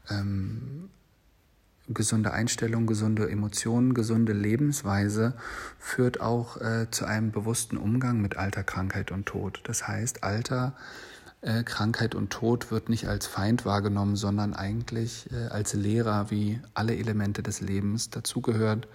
Ähm, 0.09 0.89
gesunde 1.89 2.31
Einstellung, 2.31 2.85
gesunde 2.85 3.29
Emotionen, 3.29 3.93
gesunde 3.93 4.33
Lebensweise 4.33 5.33
führt 5.79 6.21
auch 6.21 6.61
äh, 6.61 6.89
zu 6.91 7.05
einem 7.05 7.31
bewussten 7.31 7.77
Umgang 7.77 8.21
mit 8.21 8.37
Alter, 8.37 8.63
Krankheit 8.63 9.11
und 9.11 9.25
Tod. 9.25 9.61
Das 9.65 9.87
heißt, 9.87 10.23
Alter, 10.23 10.75
äh, 11.41 11.63
Krankheit 11.63 12.15
und 12.15 12.31
Tod 12.31 12.69
wird 12.71 12.89
nicht 12.89 13.07
als 13.07 13.25
Feind 13.25 13.65
wahrgenommen, 13.65 14.15
sondern 14.15 14.53
eigentlich 14.53 15.31
äh, 15.31 15.47
als 15.47 15.73
Lehrer, 15.73 16.31
wie 16.31 16.59
alle 16.73 16.95
Elemente 16.95 17.41
des 17.43 17.61
Lebens 17.61 18.09
dazugehört. 18.09 18.87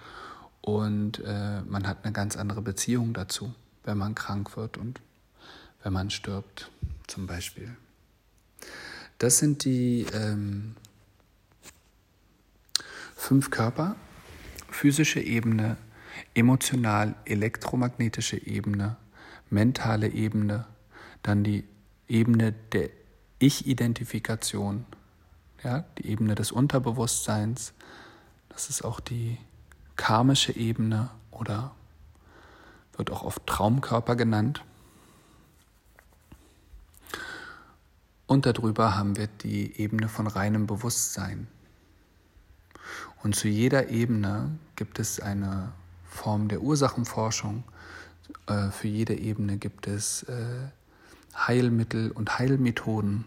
Und 0.61 1.23
äh, 1.25 1.61
man 1.61 1.87
hat 1.87 2.03
eine 2.03 2.13
ganz 2.13 2.35
andere 2.35 2.61
Beziehung 2.61 3.13
dazu, 3.13 3.53
wenn 3.83 3.97
man 3.97 4.15
krank 4.15 4.55
wird 4.57 4.77
und 4.77 5.01
wenn 5.83 5.93
man 5.93 6.09
stirbt, 6.09 6.71
zum 7.07 7.27
Beispiel. 7.27 7.75
Das 9.17 9.37
sind 9.37 9.63
die 9.63 10.05
ähm, 10.13 10.75
fünf 13.15 13.49
Körper, 13.49 13.95
physische 14.69 15.19
Ebene, 15.19 15.77
emotional, 16.33 17.15
elektromagnetische 17.25 18.37
Ebene, 18.37 18.97
mentale 19.49 20.09
Ebene, 20.09 20.65
dann 21.23 21.43
die 21.43 21.63
Ebene 22.07 22.53
der 22.71 22.89
Ich-Identifikation, 23.39 24.85
ja, 25.63 25.83
die 25.97 26.07
Ebene 26.07 26.35
des 26.35 26.51
Unterbewusstseins, 26.51 27.73
das 28.49 28.69
ist 28.69 28.83
auch 28.83 28.99
die 28.99 29.37
karmische 29.95 30.55
Ebene 30.55 31.09
oder 31.31 31.71
wird 32.95 33.11
auch 33.11 33.23
oft 33.23 33.45
Traumkörper 33.45 34.15
genannt. 34.15 34.63
Und 38.27 38.45
darüber 38.45 38.95
haben 38.95 39.17
wir 39.17 39.27
die 39.27 39.79
Ebene 39.79 40.09
von 40.09 40.27
reinem 40.27 40.65
Bewusstsein. 40.65 41.47
Und 43.23 43.35
zu 43.35 43.47
jeder 43.47 43.89
Ebene 43.89 44.57
gibt 44.75 44.99
es 44.99 45.19
eine 45.19 45.71
Form 46.05 46.47
der 46.47 46.61
Ursachenforschung. 46.61 47.63
Äh, 48.47 48.69
für 48.69 48.87
jede 48.87 49.15
Ebene 49.15 49.57
gibt 49.57 49.87
es 49.87 50.23
äh, 50.23 50.69
Heilmittel 51.35 52.11
und 52.11 52.39
Heilmethoden. 52.39 53.25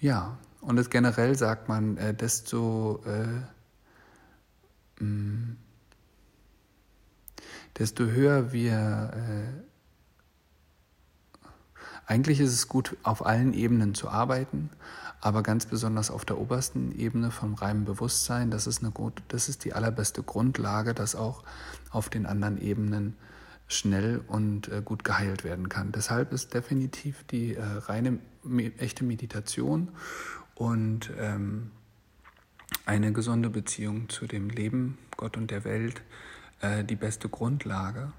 Ja, 0.00 0.38
und 0.60 0.78
es 0.78 0.90
generell 0.90 1.36
sagt 1.36 1.68
man, 1.68 1.96
äh, 1.96 2.14
desto, 2.14 3.02
mm, 4.98 5.56
desto 7.76 8.04
höher 8.04 8.52
wir 8.52 9.64
eigentlich 12.10 12.40
ist 12.40 12.52
es 12.52 12.66
gut, 12.66 12.96
auf 13.04 13.24
allen 13.24 13.54
Ebenen 13.54 13.94
zu 13.94 14.08
arbeiten, 14.08 14.68
aber 15.20 15.44
ganz 15.44 15.66
besonders 15.66 16.10
auf 16.10 16.24
der 16.24 16.38
obersten 16.38 16.90
Ebene 16.90 17.30
vom 17.30 17.54
reinen 17.54 17.84
Bewusstsein. 17.84 18.50
Das 18.50 18.66
ist, 18.66 18.82
eine 18.82 18.90
gut, 18.90 19.22
das 19.28 19.48
ist 19.48 19.64
die 19.64 19.74
allerbeste 19.74 20.24
Grundlage, 20.24 20.92
dass 20.92 21.14
auch 21.14 21.44
auf 21.90 22.08
den 22.08 22.26
anderen 22.26 22.60
Ebenen 22.60 23.16
schnell 23.70 24.20
und 24.26 24.68
äh, 24.68 24.82
gut 24.84 25.04
geheilt 25.04 25.44
werden 25.44 25.68
kann. 25.68 25.92
Deshalb 25.92 26.32
ist 26.32 26.52
definitiv 26.52 27.24
die 27.24 27.54
äh, 27.54 27.62
reine 27.62 28.18
echte 28.78 29.04
Meditation 29.04 29.88
und 30.56 31.10
ähm, 31.16 31.70
eine 32.84 33.12
gesunde 33.12 33.48
Beziehung 33.48 34.08
zu 34.08 34.26
dem 34.26 34.50
Leben, 34.50 34.98
Gott 35.16 35.36
und 35.36 35.50
der 35.52 35.64
Welt 35.64 36.02
äh, 36.60 36.82
die 36.82 36.96
beste 36.96 37.28
Grundlage. 37.28 38.12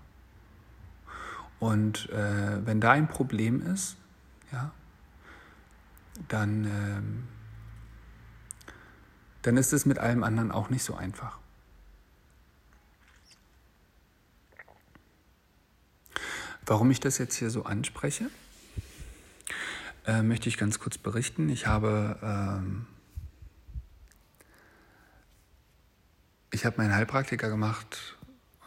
Und 1.59 2.09
äh, 2.09 2.65
wenn 2.65 2.79
da 2.79 2.91
ein 2.91 3.07
Problem 3.07 3.61
ist, 3.61 3.97
ja, 4.51 4.71
dann, 6.29 6.65
ähm, 6.65 7.23
dann 9.41 9.57
ist 9.57 9.73
es 9.73 9.85
mit 9.85 9.99
allem 9.99 10.23
anderen 10.23 10.51
auch 10.51 10.69
nicht 10.69 10.83
so 10.83 10.95
einfach. 10.95 11.40
Warum 16.65 16.91
ich 16.91 16.99
das 16.99 17.17
jetzt 17.17 17.35
hier 17.35 17.49
so 17.49 17.63
anspreche, 17.63 18.29
äh, 20.05 20.21
möchte 20.21 20.49
ich 20.49 20.57
ganz 20.57 20.79
kurz 20.79 20.97
berichten. 20.97 21.49
Ich 21.49 21.67
habe, 21.67 22.17
ähm, 22.21 22.85
ich 26.51 26.65
habe 26.65 26.77
meinen 26.77 26.95
Heilpraktiker 26.95 27.49
gemacht, 27.49 28.17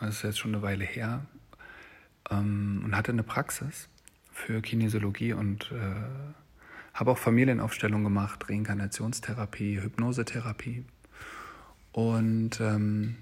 das 0.00 0.16
ist 0.16 0.22
jetzt 0.22 0.38
schon 0.38 0.54
eine 0.54 0.62
Weile 0.62 0.84
her, 0.84 1.24
ähm, 2.30 2.82
und 2.84 2.96
hatte 2.96 3.12
eine 3.12 3.22
Praxis 3.22 3.88
für 4.32 4.60
Kinesiologie 4.60 5.32
und 5.32 5.70
äh, 5.72 5.94
habe 6.94 7.10
auch 7.10 7.18
Familienaufstellung 7.18 8.04
gemacht, 8.04 8.48
Reinkarnationstherapie, 8.48 9.80
Hypnosetherapie. 9.80 10.84
Und 11.92 12.60
ähm, 12.60 13.16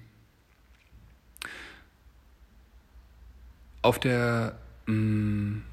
auf 3.83 3.99
der, 3.99 4.57
mh, 4.87 4.93
mm, 4.95 5.63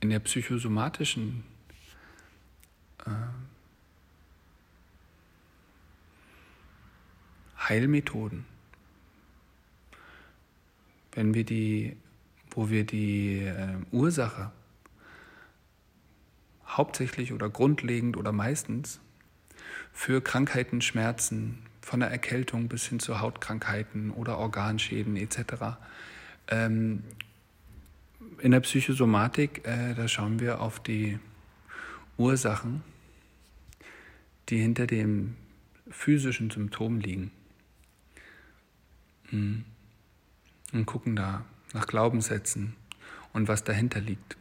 in 0.00 0.10
der 0.10 0.18
psychosomatischen 0.18 1.44
äh, 3.06 3.10
Heilmethoden, 7.56 8.44
wenn 11.12 11.32
wir 11.32 11.44
die 11.44 11.96
wo 12.54 12.70
wir 12.70 12.84
die 12.84 13.40
äh, 13.40 13.74
Ursache 13.90 14.52
hauptsächlich 16.66 17.32
oder 17.32 17.48
grundlegend 17.48 18.16
oder 18.16 18.32
meistens 18.32 19.00
für 19.92 20.20
Krankheiten, 20.20 20.80
Schmerzen, 20.80 21.58
von 21.80 22.00
der 22.00 22.10
Erkältung 22.10 22.68
bis 22.68 22.86
hin 22.86 22.98
zu 22.98 23.20
Hautkrankheiten 23.20 24.10
oder 24.10 24.38
Organschäden 24.38 25.16
etc. 25.16 25.76
Ähm, 26.48 27.02
in 28.38 28.50
der 28.50 28.60
Psychosomatik, 28.60 29.66
äh, 29.66 29.94
da 29.94 30.08
schauen 30.08 30.40
wir 30.40 30.60
auf 30.60 30.80
die 30.80 31.18
Ursachen, 32.16 32.82
die 34.48 34.58
hinter 34.58 34.86
dem 34.86 35.36
physischen 35.88 36.50
Symptom 36.50 37.00
liegen. 37.00 37.30
Hm. 39.30 39.64
Und 40.72 40.86
gucken 40.86 41.16
da 41.16 41.44
nach 41.72 41.86
Glaubenssätzen 41.86 42.74
und 43.32 43.48
was 43.48 43.64
dahinter 43.64 44.00
liegt. 44.00 44.36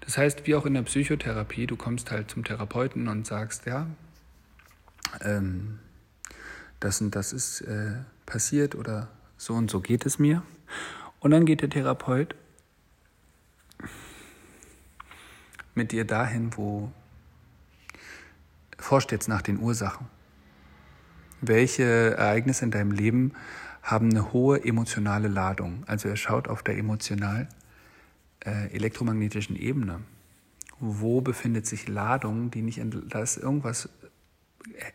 Das 0.00 0.16
heißt, 0.16 0.46
wie 0.46 0.54
auch 0.54 0.66
in 0.66 0.74
der 0.74 0.82
Psychotherapie, 0.82 1.66
du 1.66 1.76
kommst 1.76 2.10
halt 2.10 2.30
zum 2.30 2.44
Therapeuten 2.44 3.08
und 3.08 3.26
sagst, 3.26 3.66
ja, 3.66 3.86
ähm, 5.20 5.78
das 6.80 7.00
und 7.00 7.14
das 7.14 7.32
ist 7.32 7.60
äh, 7.62 7.96
passiert 8.24 8.74
oder 8.74 9.08
so 9.36 9.54
und 9.54 9.70
so 9.70 9.80
geht 9.80 10.06
es 10.06 10.18
mir. 10.18 10.42
Und 11.20 11.30
dann 11.30 11.44
geht 11.44 11.60
der 11.60 11.70
Therapeut 11.70 12.34
mit 15.74 15.92
dir 15.92 16.04
dahin, 16.04 16.56
wo 16.56 16.90
forscht 18.78 19.12
jetzt 19.12 19.28
nach 19.28 19.42
den 19.42 19.58
Ursachen. 19.58 20.06
Welche 21.40 22.16
Ereignisse 22.16 22.64
in 22.64 22.70
deinem 22.70 22.90
Leben 22.90 23.32
haben 23.82 24.10
eine 24.10 24.32
hohe 24.32 24.62
emotionale 24.62 25.28
Ladung. 25.28 25.84
Also 25.86 26.08
er 26.08 26.16
schaut 26.16 26.48
auf 26.48 26.62
der 26.62 26.76
emotional 26.76 27.48
äh, 28.44 28.68
elektromagnetischen 28.74 29.56
Ebene. 29.56 30.00
Wo 30.78 31.20
befindet 31.20 31.66
sich 31.66 31.88
Ladung, 31.88 32.50
die 32.50 32.62
nicht, 32.62 32.80
da 33.08 33.20
ist 33.20 33.36
irgendwas 33.36 33.88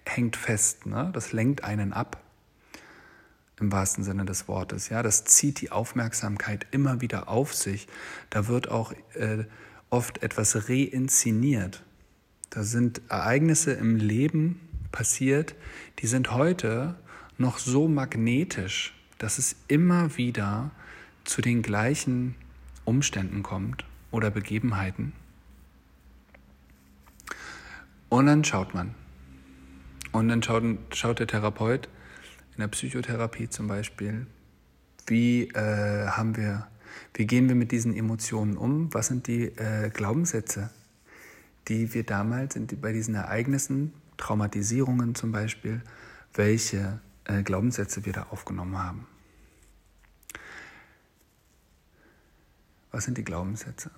hängt 0.05 0.35
fest, 0.35 0.85
ne? 0.85 1.09
das 1.13 1.31
lenkt 1.31 1.63
einen 1.63 1.93
ab, 1.93 2.21
im 3.59 3.71
wahrsten 3.71 4.03
Sinne 4.03 4.25
des 4.25 4.47
Wortes. 4.47 4.89
Ja, 4.89 5.01
das 5.03 5.23
zieht 5.25 5.61
die 5.61 5.71
Aufmerksamkeit 5.71 6.67
immer 6.71 7.01
wieder 7.01 7.29
auf 7.29 7.53
sich. 7.53 7.87
Da 8.29 8.47
wird 8.47 8.69
auch 8.69 8.93
äh, 9.13 9.45
oft 9.89 10.23
etwas 10.23 10.69
reinszeniert. 10.69 11.83
Da 12.49 12.63
sind 12.63 13.01
Ereignisse 13.09 13.73
im 13.73 13.95
Leben 13.95 14.59
passiert, 14.91 15.55
die 15.99 16.07
sind 16.07 16.31
heute 16.31 16.95
noch 17.37 17.57
so 17.57 17.87
magnetisch, 17.87 18.93
dass 19.17 19.37
es 19.37 19.55
immer 19.67 20.17
wieder 20.17 20.71
zu 21.25 21.41
den 21.41 21.61
gleichen 21.61 22.35
Umständen 22.85 23.43
kommt 23.43 23.83
oder 24.11 24.31
Begebenheiten. 24.31 25.13
Und 28.09 28.27
dann 28.27 28.43
schaut 28.43 28.73
man. 28.73 28.93
Und 30.11 30.29
dann 30.29 30.41
schaut, 30.41 30.63
schaut 30.93 31.19
der 31.19 31.27
Therapeut 31.27 31.89
in 32.55 32.61
der 32.61 32.67
Psychotherapie 32.69 33.49
zum 33.49 33.67
Beispiel, 33.67 34.27
wie 35.07 35.49
äh, 35.49 36.07
haben 36.07 36.35
wir, 36.35 36.67
Wie 37.13 37.27
gehen 37.27 37.47
wir 37.47 37.55
mit 37.55 37.71
diesen 37.71 37.95
Emotionen 37.95 38.57
um? 38.57 38.93
Was 38.93 39.07
sind 39.07 39.27
die 39.27 39.45
äh, 39.45 39.89
Glaubenssätze, 39.89 40.69
die 41.67 41.93
wir 41.93 42.03
damals 42.03 42.55
in, 42.55 42.67
bei 42.67 42.93
diesen 42.93 43.15
Ereignissen, 43.15 43.93
Traumatisierungen 44.17 45.13
zum 45.15 45.31
Beispiel, 45.31 45.81
welche 46.33 46.99
äh, 47.25 47.43
Glaubenssätze 47.43 48.05
wir 48.05 48.13
da 48.13 48.27
aufgenommen 48.29 48.77
haben? 48.77 49.07
Was 52.91 53.03
sind 53.03 53.17
die 53.17 53.25
Glaubenssätze? 53.25 53.91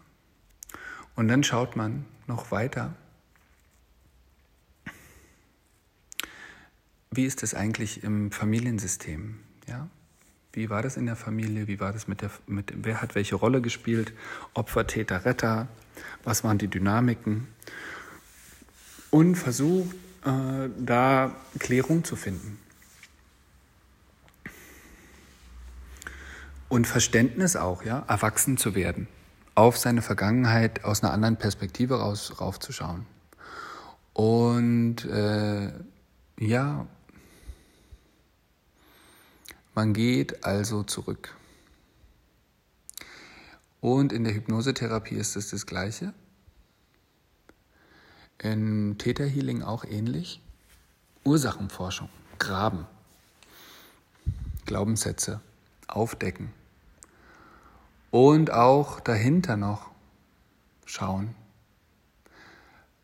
Und 1.16 1.28
dann 1.28 1.44
schaut 1.44 1.76
man 1.76 2.06
noch 2.26 2.52
weiter. 2.52 2.96
Wie 7.18 7.26
ist 7.26 7.42
es 7.42 7.56
eigentlich 7.56 8.04
im 8.04 8.30
Familiensystem? 8.30 9.40
Ja? 9.68 9.90
Wie 10.54 10.70
war 10.70 10.84
das 10.84 10.98
in 10.98 11.08
der 11.08 11.16
Familie? 11.16 11.68
Wie 11.68 11.80
war 11.80 11.92
das 11.92 12.08
mit 12.08 12.22
der, 12.22 12.30
mit, 12.46 12.72
wer 12.76 13.02
hat 13.02 13.16
welche 13.16 13.34
Rolle 13.34 13.60
gespielt? 13.60 14.14
Opfer, 14.54 14.86
Täter, 14.86 15.26
Retter? 15.26 15.68
Was 16.24 16.44
waren 16.44 16.60
die 16.60 16.68
Dynamiken? 16.68 17.48
Und 19.10 19.34
versucht, 19.34 19.96
äh, 20.26 20.70
da 20.78 21.36
Klärung 21.58 22.04
zu 22.04 22.16
finden. 22.16 22.60
Und 26.70 26.86
Verständnis 26.86 27.56
auch, 27.56 27.82
ja, 27.84 28.06
erwachsen 28.08 28.58
zu 28.58 28.76
werden, 28.76 29.08
auf 29.56 29.76
seine 29.80 30.04
Vergangenheit 30.04 30.84
aus 30.84 31.02
einer 31.02 31.14
anderen 31.14 31.38
Perspektive 31.38 32.00
raus, 32.00 32.40
raufzuschauen. 32.40 33.08
Und 34.14 35.04
äh, 35.06 35.72
ja, 36.40 36.86
man 39.78 39.94
geht 39.94 40.44
also 40.44 40.82
zurück. 40.82 41.36
Und 43.80 44.12
in 44.12 44.24
der 44.24 44.34
Hypnosetherapie 44.34 45.14
ist 45.14 45.36
es 45.36 45.52
das 45.52 45.68
Gleiche. 45.68 46.16
In 48.40 48.98
Täterhealing 48.98 49.62
auch 49.62 49.86
ähnlich. 49.86 50.42
Ursachenforschung, 51.24 52.10
Graben, 52.40 52.88
Glaubenssätze 54.66 55.42
aufdecken. 55.88 56.52
Und 58.10 58.50
auch 58.50 59.00
dahinter 59.00 59.58
noch 59.58 59.92
schauen. 60.86 61.36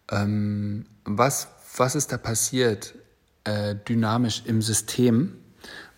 Ähm, 0.10 0.88
was, 1.04 1.50
was 1.78 1.94
ist 1.94 2.12
da 2.12 2.18
passiert 2.18 2.96
äh, 3.44 3.76
dynamisch 3.76 4.42
im 4.48 4.64
System? 4.64 5.38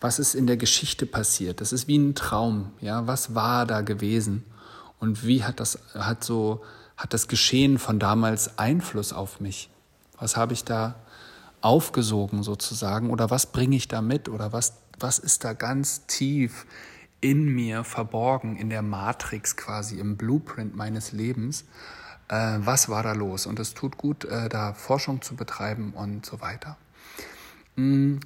Was 0.01 0.19
ist 0.19 0.35
in 0.35 0.47
der 0.47 0.57
Geschichte 0.57 1.05
passiert. 1.05 1.61
Das 1.61 1.71
ist 1.71 1.87
wie 1.87 1.97
ein 1.97 2.15
Traum, 2.15 2.71
ja, 2.81 3.07
was 3.07 3.35
war 3.35 3.65
da 3.65 3.81
gewesen 3.81 4.43
und 4.99 5.25
wie 5.25 5.43
hat 5.43 5.59
das 5.59 5.79
hat 5.93 6.23
so 6.23 6.63
hat 6.97 7.13
das 7.13 7.27
Geschehen 7.27 7.77
von 7.77 7.99
damals 7.99 8.57
Einfluss 8.57 9.11
auf 9.11 9.39
mich? 9.39 9.69
Was 10.17 10.37
habe 10.37 10.53
ich 10.53 10.63
da 10.63 10.95
aufgesogen 11.61 12.43
sozusagen 12.43 13.09
oder 13.09 13.29
was 13.29 13.47
bringe 13.47 13.75
ich 13.75 13.87
da 13.87 14.01
mit 14.01 14.29
oder 14.29 14.53
was 14.53 14.73
was 14.99 15.19
ist 15.19 15.43
da 15.43 15.53
ganz 15.53 16.05
tief 16.05 16.65
in 17.21 17.53
mir 17.53 17.83
verborgen 17.83 18.55
in 18.55 18.69
der 18.69 18.81
Matrix 18.81 19.57
quasi 19.57 19.99
im 19.99 20.15
Blueprint 20.15 20.75
meines 20.75 21.11
Lebens? 21.11 21.65
Äh, 22.27 22.57
was 22.59 22.89
war 22.89 23.03
da 23.03 23.13
los? 23.13 23.45
Und 23.45 23.59
es 23.59 23.73
tut 23.73 23.97
gut, 23.97 24.25
äh, 24.25 24.49
da 24.49 24.73
Forschung 24.73 25.21
zu 25.21 25.35
betreiben 25.35 25.93
und 25.93 26.25
so 26.25 26.41
weiter. 26.41 26.77
Mm, 27.75 28.17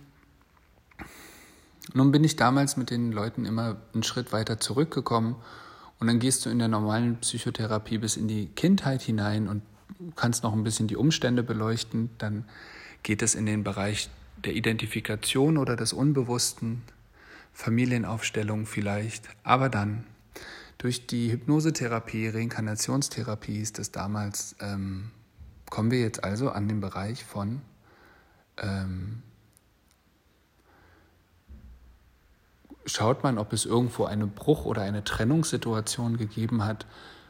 nun 1.93 2.11
bin 2.11 2.23
ich 2.23 2.35
damals 2.35 2.77
mit 2.77 2.89
den 2.89 3.11
Leuten 3.11 3.45
immer 3.45 3.77
einen 3.93 4.03
Schritt 4.03 4.31
weiter 4.31 4.59
zurückgekommen 4.59 5.35
und 5.99 6.07
dann 6.07 6.19
gehst 6.19 6.45
du 6.45 6.49
in 6.49 6.59
der 6.59 6.67
normalen 6.67 7.17
Psychotherapie 7.17 7.97
bis 7.97 8.17
in 8.17 8.27
die 8.27 8.47
Kindheit 8.47 9.01
hinein 9.01 9.47
und 9.47 9.61
kannst 10.15 10.43
noch 10.43 10.53
ein 10.53 10.63
bisschen 10.63 10.87
die 10.87 10.95
Umstände 10.95 11.43
beleuchten. 11.43 12.09
Dann 12.17 12.45
geht 13.03 13.21
es 13.21 13.35
in 13.35 13.45
den 13.45 13.63
Bereich 13.63 14.09
der 14.37 14.53
Identifikation 14.55 15.57
oder 15.57 15.75
des 15.75 15.91
Unbewussten, 15.91 16.83
Familienaufstellung 17.53 18.65
vielleicht. 18.65 19.27
Aber 19.43 19.67
dann 19.67 20.05
durch 20.77 21.07
die 21.07 21.31
Hypnosetherapie, 21.31 22.29
Reinkarnationstherapie 22.29 23.59
ist 23.59 23.79
es 23.79 23.91
damals, 23.91 24.55
ähm, 24.61 25.11
kommen 25.69 25.91
wir 25.91 25.99
jetzt 25.99 26.23
also 26.23 26.51
an 26.51 26.69
den 26.69 26.79
Bereich 26.79 27.25
von 27.25 27.61
ähm, 28.57 29.21
schaut 32.89 33.23
man, 33.23 33.37
ob 33.37 33.53
es 33.53 33.65
irgendwo 33.65 34.05
eine 34.05 34.27
Bruch- 34.27 34.65
oder 34.65 34.81
eine 34.81 35.03
Trennungssituation 35.03 36.17
gegeben 36.17 36.63
hat 36.63 36.85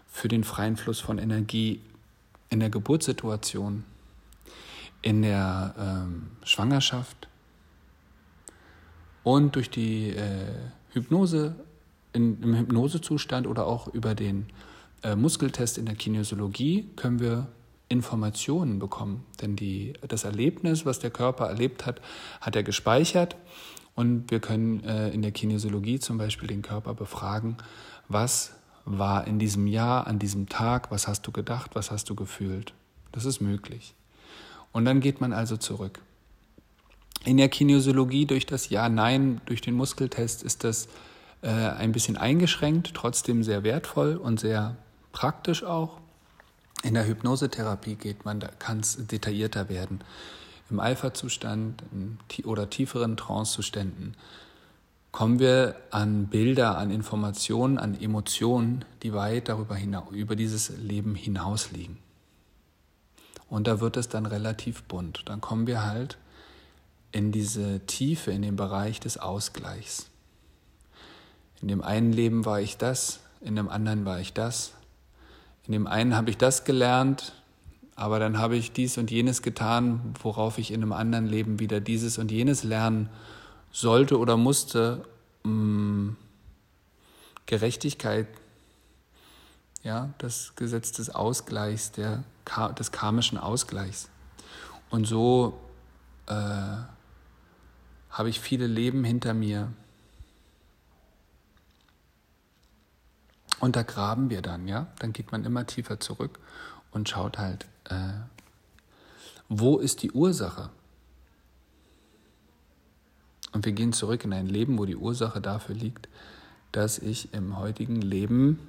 für 0.08 0.28
den 0.28 0.44
freien 0.44 0.78
Fluss 0.78 1.00
von 1.00 1.18
Energie 1.18 1.82
in 2.50 2.60
der 2.60 2.70
Geburtssituation, 2.70 3.84
in 5.02 5.22
der 5.22 5.76
ähm, 5.78 6.32
Schwangerschaft 6.44 7.28
und 9.24 9.56
durch 9.56 9.70
die 9.70 10.10
äh, 10.10 10.48
Hypnose, 10.92 11.56
in, 12.14 12.42
im 12.42 12.56
Hypnosezustand 12.56 13.46
oder 13.46 13.68
auch 13.68 13.88
über 13.88 14.16
den 14.16 14.48
äh, 15.04 15.16
Muskeltest 15.16 15.78
in 15.78 15.86
der 15.86 15.96
Kinesiologie 15.96 16.90
können 16.96 17.20
wir 17.20 17.48
Informationen 17.88 18.80
bekommen. 18.80 19.26
Denn 19.42 19.56
die, 19.56 19.94
das 20.08 20.24
Erlebnis, 20.24 20.86
was 20.86 21.00
der 21.00 21.12
Körper 21.12 21.48
erlebt 21.48 21.86
hat, 21.86 22.02
hat 22.42 22.56
er 22.56 22.64
gespeichert 22.64 23.36
und 24.00 24.32
wir 24.32 24.40
können 24.40 24.82
äh, 24.86 25.10
in 25.10 25.22
der 25.22 25.34
Kinesiologie 25.34 26.00
zum 26.00 26.18
Beispiel 26.18 26.48
den 26.48 26.62
Körper 26.62 26.94
befragen, 26.94 27.58
was 28.08 28.54
war 28.86 29.28
in 29.28 29.40
diesem 29.40 29.68
Jahr, 29.68 30.08
an 30.08 30.20
diesem 30.20 30.48
Tag, 30.48 30.90
was 30.90 31.10
hast 31.10 31.28
du 31.28 31.34
gedacht, 31.34 31.72
was 31.74 31.92
hast 31.92 32.10
du 32.10 32.16
gefühlt. 32.16 32.74
Das 33.12 33.26
ist 33.26 33.42
möglich. 33.42 33.94
Und 34.72 34.86
dann 34.86 35.02
geht 35.02 35.20
man 35.20 35.34
also 35.34 35.58
zurück. 35.58 36.00
In 37.26 37.36
der 37.36 37.50
Kinesiologie 37.50 38.26
durch 38.26 38.46
das 38.46 38.70
Ja-Nein, 38.70 39.42
durch 39.48 39.60
den 39.60 39.74
Muskeltest 39.74 40.44
ist 40.44 40.64
das 40.64 40.88
äh, 41.42 41.50
ein 41.50 41.92
bisschen 41.92 42.16
eingeschränkt, 42.16 42.94
trotzdem 42.94 43.44
sehr 43.44 43.64
wertvoll 43.64 44.16
und 44.16 44.40
sehr 44.40 44.78
praktisch 45.12 45.66
auch. 45.66 46.00
In 46.84 46.94
der 46.94 47.06
Hypnosetherapie 47.06 47.96
geht 47.96 48.24
man, 48.24 48.40
da 48.40 48.48
kann 48.48 48.80
es 48.80 49.08
detaillierter 49.08 49.68
werden 49.68 50.00
im 50.70 50.80
Alpha-Zustand 50.80 51.84
oder 52.44 52.70
tieferen 52.70 53.18
Trance-Zuständen 53.18 54.16
kommen 55.12 55.40
wir 55.40 55.76
an 55.90 56.28
Bilder, 56.28 56.78
an 56.78 56.92
Informationen, 56.92 57.78
an 57.78 58.00
Emotionen, 58.00 58.86
die 59.02 59.14
weit 59.14 59.50
darüber 59.50 59.76
hinaus, 59.76 60.12
über 60.12 60.36
dieses 60.36 60.70
Leben 60.78 61.16
hinaus 61.16 61.72
liegen. 61.72 61.98
Und 63.50 63.68
da 63.68 63.80
wird 63.80 63.98
es 63.98 64.08
dann 64.08 64.28
relativ 64.28 64.84
bunt. 64.84 65.24
Dann 65.26 65.42
kommen 65.42 65.66
wir 65.66 65.84
halt 65.86 66.18
in 67.12 67.32
diese 67.32 67.80
Tiefe, 67.88 68.32
in 68.32 68.44
den 68.44 68.56
Bereich 68.56 69.00
des 69.00 69.18
Ausgleichs. 69.18 70.10
In 71.62 71.68
dem 71.68 71.82
einen 71.82 72.14
Leben 72.14 72.46
war 72.46 72.62
ich 72.62 72.78
das, 72.78 73.20
in 73.42 73.56
dem 73.56 73.68
anderen 73.68 74.06
war 74.06 74.20
ich 74.20 74.34
das. 74.34 74.74
In 75.66 75.74
dem 75.74 75.88
einen 75.88 76.16
habe 76.16 76.30
ich 76.30 76.38
das 76.38 76.64
gelernt, 76.64 77.34
aber 78.00 78.18
dann 78.18 78.38
habe 78.38 78.56
ich 78.56 78.72
dies 78.72 78.98
und 78.98 79.12
jenes 79.12 79.42
getan, 79.42 80.14
worauf 80.24 80.58
ich 80.58 80.72
in 80.72 80.82
einem 80.82 80.94
anderen 80.94 81.26
Leben 81.26 81.60
wieder 81.60 81.82
dieses 81.82 82.18
und 82.18 82.32
jenes 82.32 82.64
lernen 82.64 83.10
sollte 83.74 84.18
oder 84.18 84.38
musste. 84.38 85.04
Mm, 85.44 86.12
Gerechtigkeit, 87.46 88.28
ja, 89.84 90.14
das 90.18 90.54
Gesetz 90.56 90.94
des 90.94 91.10
Ausgleichs, 91.10 91.92
der, 91.92 92.24
des 92.80 92.94
karmischen 92.94 93.38
Ausgleichs. 93.38 94.08
Und 94.90 95.06
so 95.06 95.60
äh, 96.28 96.34
habe 96.34 98.30
ich 98.30 98.40
viele 98.40 98.68
Leben 98.68 99.04
hinter 99.04 99.34
mir. 99.34 99.74
Und 103.60 103.76
da 103.76 103.84
graben 103.84 104.30
wir 104.30 104.42
dann, 104.42 104.70
ja. 104.70 104.88
Dann 105.00 105.12
geht 105.12 105.34
man 105.34 105.44
immer 105.44 105.68
tiefer 105.68 106.00
zurück 106.00 106.40
und 106.92 107.10
schaut 107.10 107.38
halt, 107.38 107.66
äh, 107.86 108.14
wo 109.48 109.78
ist 109.78 110.04
die 110.04 110.12
Ursache? 110.12 110.70
Und 113.52 113.66
wir 113.66 113.74
gehen 113.74 113.94
zurück 113.94 114.24
in 114.24 114.34
ein 114.34 114.48
Leben, 114.48 114.78
wo 114.78 114.86
die 114.86 114.96
Ursache 114.96 115.42
dafür 115.42 115.76
liegt, 115.76 116.08
dass 116.72 117.00
ich 117.00 117.34
im 117.34 117.58
heutigen 117.58 118.02
Leben 118.02 118.60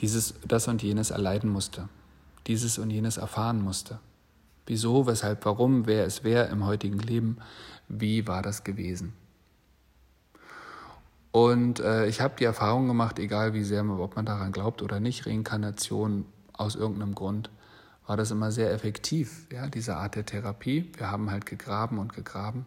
dieses, 0.00 0.34
das 0.46 0.66
und 0.66 0.82
jenes 0.82 1.10
erleiden 1.10 1.50
musste, 1.50 1.88
dieses 2.46 2.78
und 2.78 2.90
jenes 2.90 3.16
erfahren 3.16 3.62
musste. 3.62 4.00
Wieso, 4.66 5.06
weshalb, 5.06 5.44
warum, 5.44 5.86
wer 5.86 6.04
ist 6.04 6.24
wer 6.24 6.48
im 6.50 6.64
heutigen 6.64 6.98
Leben, 6.98 7.38
wie 7.88 8.26
war 8.26 8.42
das 8.42 8.64
gewesen? 8.64 9.12
Und 11.32 11.78
äh, 11.78 12.06
ich 12.06 12.20
habe 12.20 12.34
die 12.38 12.44
Erfahrung 12.44 12.88
gemacht, 12.88 13.18
egal 13.18 13.54
wie 13.54 13.62
sehr, 13.62 13.88
ob 13.88 14.16
man 14.16 14.26
daran 14.26 14.50
glaubt 14.50 14.82
oder 14.82 14.98
nicht, 14.98 15.26
Reinkarnation 15.26 16.24
aus 16.60 16.76
irgendeinem 16.76 17.14
Grund 17.14 17.50
war 18.06 18.16
das 18.16 18.30
immer 18.30 18.50
sehr 18.50 18.72
effektiv, 18.72 19.46
ja, 19.52 19.68
diese 19.68 19.96
Art 19.96 20.16
der 20.16 20.26
Therapie. 20.26 20.90
Wir 20.96 21.10
haben 21.10 21.30
halt 21.30 21.46
gegraben 21.46 21.98
und 21.98 22.12
gegraben. 22.12 22.66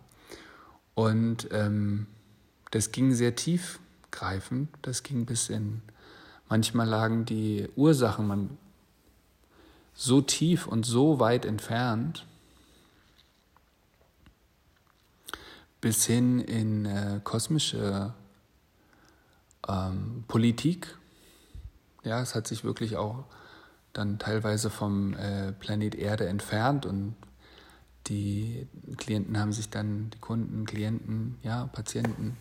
Und 0.96 1.50
ähm, 1.52 2.08
das 2.72 2.92
ging 2.92 3.14
sehr 3.14 3.36
tiefgreifend, 3.36 4.70
das 4.82 5.04
ging 5.04 5.26
bis 5.26 5.50
in 5.50 5.82
Manchmal 6.50 6.88
lagen 6.88 7.26
die 7.26 7.68
Ursachen 7.76 8.28
man, 8.28 8.58
so 9.96 10.22
tief 10.22 10.68
und 10.68 10.86
so 10.86 11.20
weit 11.20 11.46
entfernt, 11.46 12.28
bis 15.82 16.06
hin 16.06 16.40
in 16.40 16.86
äh, 16.86 17.22
kosmische 17.24 18.14
ähm, 19.68 20.26
Politik. 20.28 20.96
Ja, 22.04 22.22
es 22.22 22.36
hat 22.36 22.46
sich 22.46 22.64
wirklich 22.64 22.98
auch 22.98 23.26
dann 23.94 24.20
teilweise 24.20 24.70
vom 24.70 25.14
äh, 25.14 25.54
Planet 25.54 25.96
Erde 25.96 26.28
entfernt 26.28 26.86
und 26.86 27.16
die 28.08 28.68
Klienten 28.98 29.40
haben 29.40 29.54
sich 29.54 29.70
dann, 29.70 30.10
die 30.10 30.20
Kunden, 30.20 30.66
Klienten, 30.66 31.38
ja, 31.42 31.68
Patienten, 31.68 32.36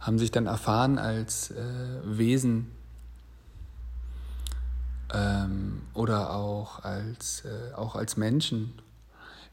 haben 0.00 0.18
sich 0.18 0.30
dann 0.30 0.46
erfahren 0.46 0.98
als 0.98 1.50
äh, 1.50 2.00
Wesen 2.04 2.70
ähm, 5.12 5.82
oder 5.94 6.34
auch 6.34 6.84
als, 6.84 7.44
äh, 7.44 7.74
auch 7.74 7.96
als 7.96 8.16
Menschen 8.16 8.72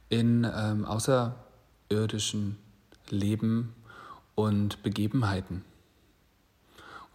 in 0.10 0.46
ähm, 0.56 0.86
außerirdischen 0.86 2.58
Leben 3.10 3.76
und 4.36 4.84
Begebenheiten, 4.84 5.66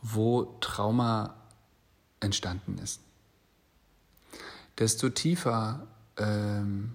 wo 0.03 0.57
Trauma 0.61 1.35
entstanden 2.19 2.79
ist. 2.79 3.01
Desto 4.81 5.11
tiefer 5.11 5.87
ähm, 6.17 6.95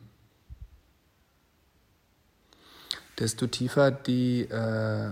desto 3.20 3.48
tiefer 3.48 3.92
die, 3.92 4.42
äh, 4.42 5.12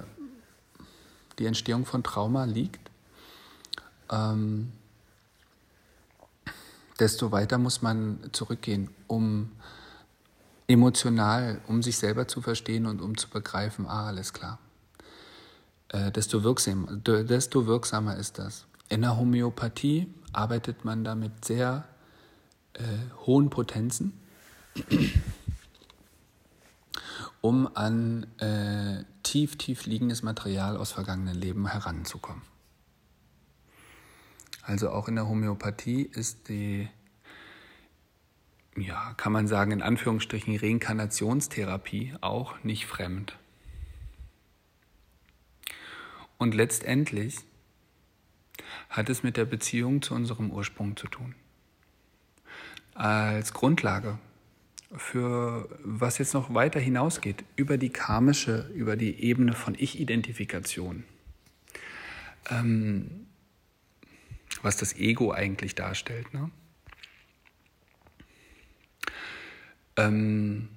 die 1.40 1.46
Entstehung 1.46 1.86
von 1.86 2.04
Trauma 2.04 2.46
liegt, 2.46 2.92
ähm, 4.12 4.72
desto 7.00 7.32
weiter 7.32 7.58
muss 7.58 7.82
man 7.82 8.20
zurückgehen, 8.32 8.90
um 9.08 9.52
emotional, 10.68 11.62
um 11.68 11.82
sich 11.82 11.98
selber 11.98 12.28
zu 12.28 12.42
verstehen 12.42 12.86
und 12.86 13.02
um 13.02 13.18
zu 13.18 13.30
begreifen, 13.30 13.88
ah, 13.88 14.08
alles 14.08 14.34
klar. 14.34 14.60
Äh, 15.90 16.12
desto, 16.12 16.44
wirksam, 16.44 17.02
desto 17.04 17.66
wirksamer 17.68 18.18
ist 18.18 18.40
das. 18.40 18.66
In 18.90 19.02
der 19.02 19.18
Homöopathie 19.18 20.08
arbeitet 20.32 20.86
man 20.86 21.04
da 21.04 21.16
mit 21.16 21.46
sehr 21.46 21.88
äh, 22.74 22.84
hohen 23.26 23.50
Potenzen 23.50 24.14
um 27.44 27.68
an 27.76 28.26
äh, 28.40 29.04
tief, 29.22 29.58
tief 29.58 29.86
liegendes 29.86 30.24
Material 30.24 30.78
aus 30.78 30.94
vergangenen 30.94 31.36
Leben 31.36 31.68
heranzukommen. 31.68 32.42
Also 34.62 34.90
auch 34.92 35.10
in 35.10 35.16
der 35.16 35.28
Homöopathie 35.28 36.04
ist 36.04 36.48
die, 36.48 36.88
ja, 38.78 39.14
kann 39.16 39.34
man 39.34 39.48
sagen, 39.50 39.72
in 39.72 39.82
Anführungsstrichen 39.82 40.56
Reinkarnationstherapie 40.56 42.14
auch 42.22 42.64
nicht 42.64 42.86
fremd. 42.86 43.38
Und 46.38 46.56
letztendlich 46.56 47.40
hat 48.90 49.10
es 49.10 49.22
mit 49.22 49.36
der 49.36 49.46
Beziehung 49.46 50.02
zu 50.02 50.14
unserem 50.14 50.50
Ursprung 50.50 50.96
zu 50.96 51.08
tun. 51.08 51.36
Als 52.94 53.54
Grundlage 53.54 54.20
für 54.96 55.68
was 55.84 56.20
jetzt 56.20 56.34
noch 56.34 56.54
weiter 56.54 56.80
hinausgeht, 56.80 57.44
über 57.56 57.78
die 57.78 57.90
karmische, 57.90 58.70
über 58.76 58.96
die 58.96 59.24
Ebene 59.24 59.54
von 59.54 59.76
Ich-Identifikation. 59.78 61.04
Ähm, 62.50 63.26
was 64.62 64.78
das 64.78 64.96
Ego 64.96 65.32
eigentlich 65.32 65.76
darstellt. 65.76 66.34
Ne? 66.34 66.50
Ähm, 69.98 70.70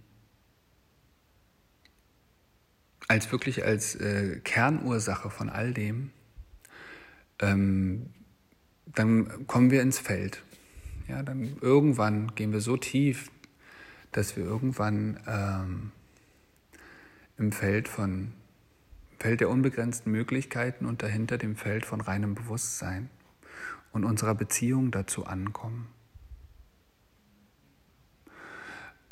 als 3.09 3.31
wirklich 3.31 3.65
als 3.65 3.95
äh, 3.97 4.41
Kernursache 4.43 5.31
von 5.31 5.49
all 5.49 5.73
dem, 5.73 6.11
ähm, 7.41 8.11
dann 8.87 9.47
kommen 9.47 9.71
wir 9.71 9.83
ins 9.83 9.99
Feld. 9.99 10.43
Ja, 11.09 11.23
dann 11.23 11.57
irgendwann 11.61 12.35
gehen 12.35 12.53
wir 12.53 12.61
so 12.61 12.77
tief, 12.77 13.31
dass 14.11 14.37
wir 14.37 14.45
irgendwann 14.45 15.21
ähm, 15.27 15.93
im 17.39 17.53
Feld 17.53 17.87
von 17.87 18.33
Feld 19.19 19.41
der 19.41 19.49
unbegrenzten 19.49 20.11
Möglichkeiten 20.11 20.85
und 20.85 21.03
dahinter 21.03 21.39
dem 21.39 21.57
Feld 21.57 21.87
von 21.87 22.01
reinem 22.01 22.35
Bewusstsein 22.35 23.09
und 23.93 24.05
unserer 24.05 24.35
Beziehung 24.35 24.91
dazu 24.91 25.27
ankommen. 25.27 25.87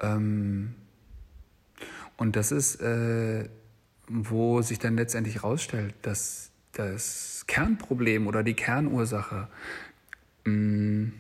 Ähm, 0.03 0.75
und 2.17 2.37
das 2.37 2.53
ist, 2.53 2.81
äh, 2.81 3.49
wo 4.09 4.63
sich 4.63 4.79
dann 4.79 4.97
letztendlich 4.97 5.37
herausstellt, 5.37 5.95
dass 6.03 6.51
das 6.73 7.45
Kernproblem 7.47 8.27
oder 8.27 8.43
die 8.43 8.55
Kernursache, 8.55 9.49
mh, 10.45 10.53
hm, 10.53 11.13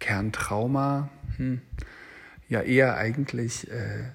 Kerntrauma, 0.00 1.08
hm, 1.36 1.62
ja, 2.48 2.62
eher 2.62 2.96
eigentlich 2.96 3.70
äh, 3.70 4.10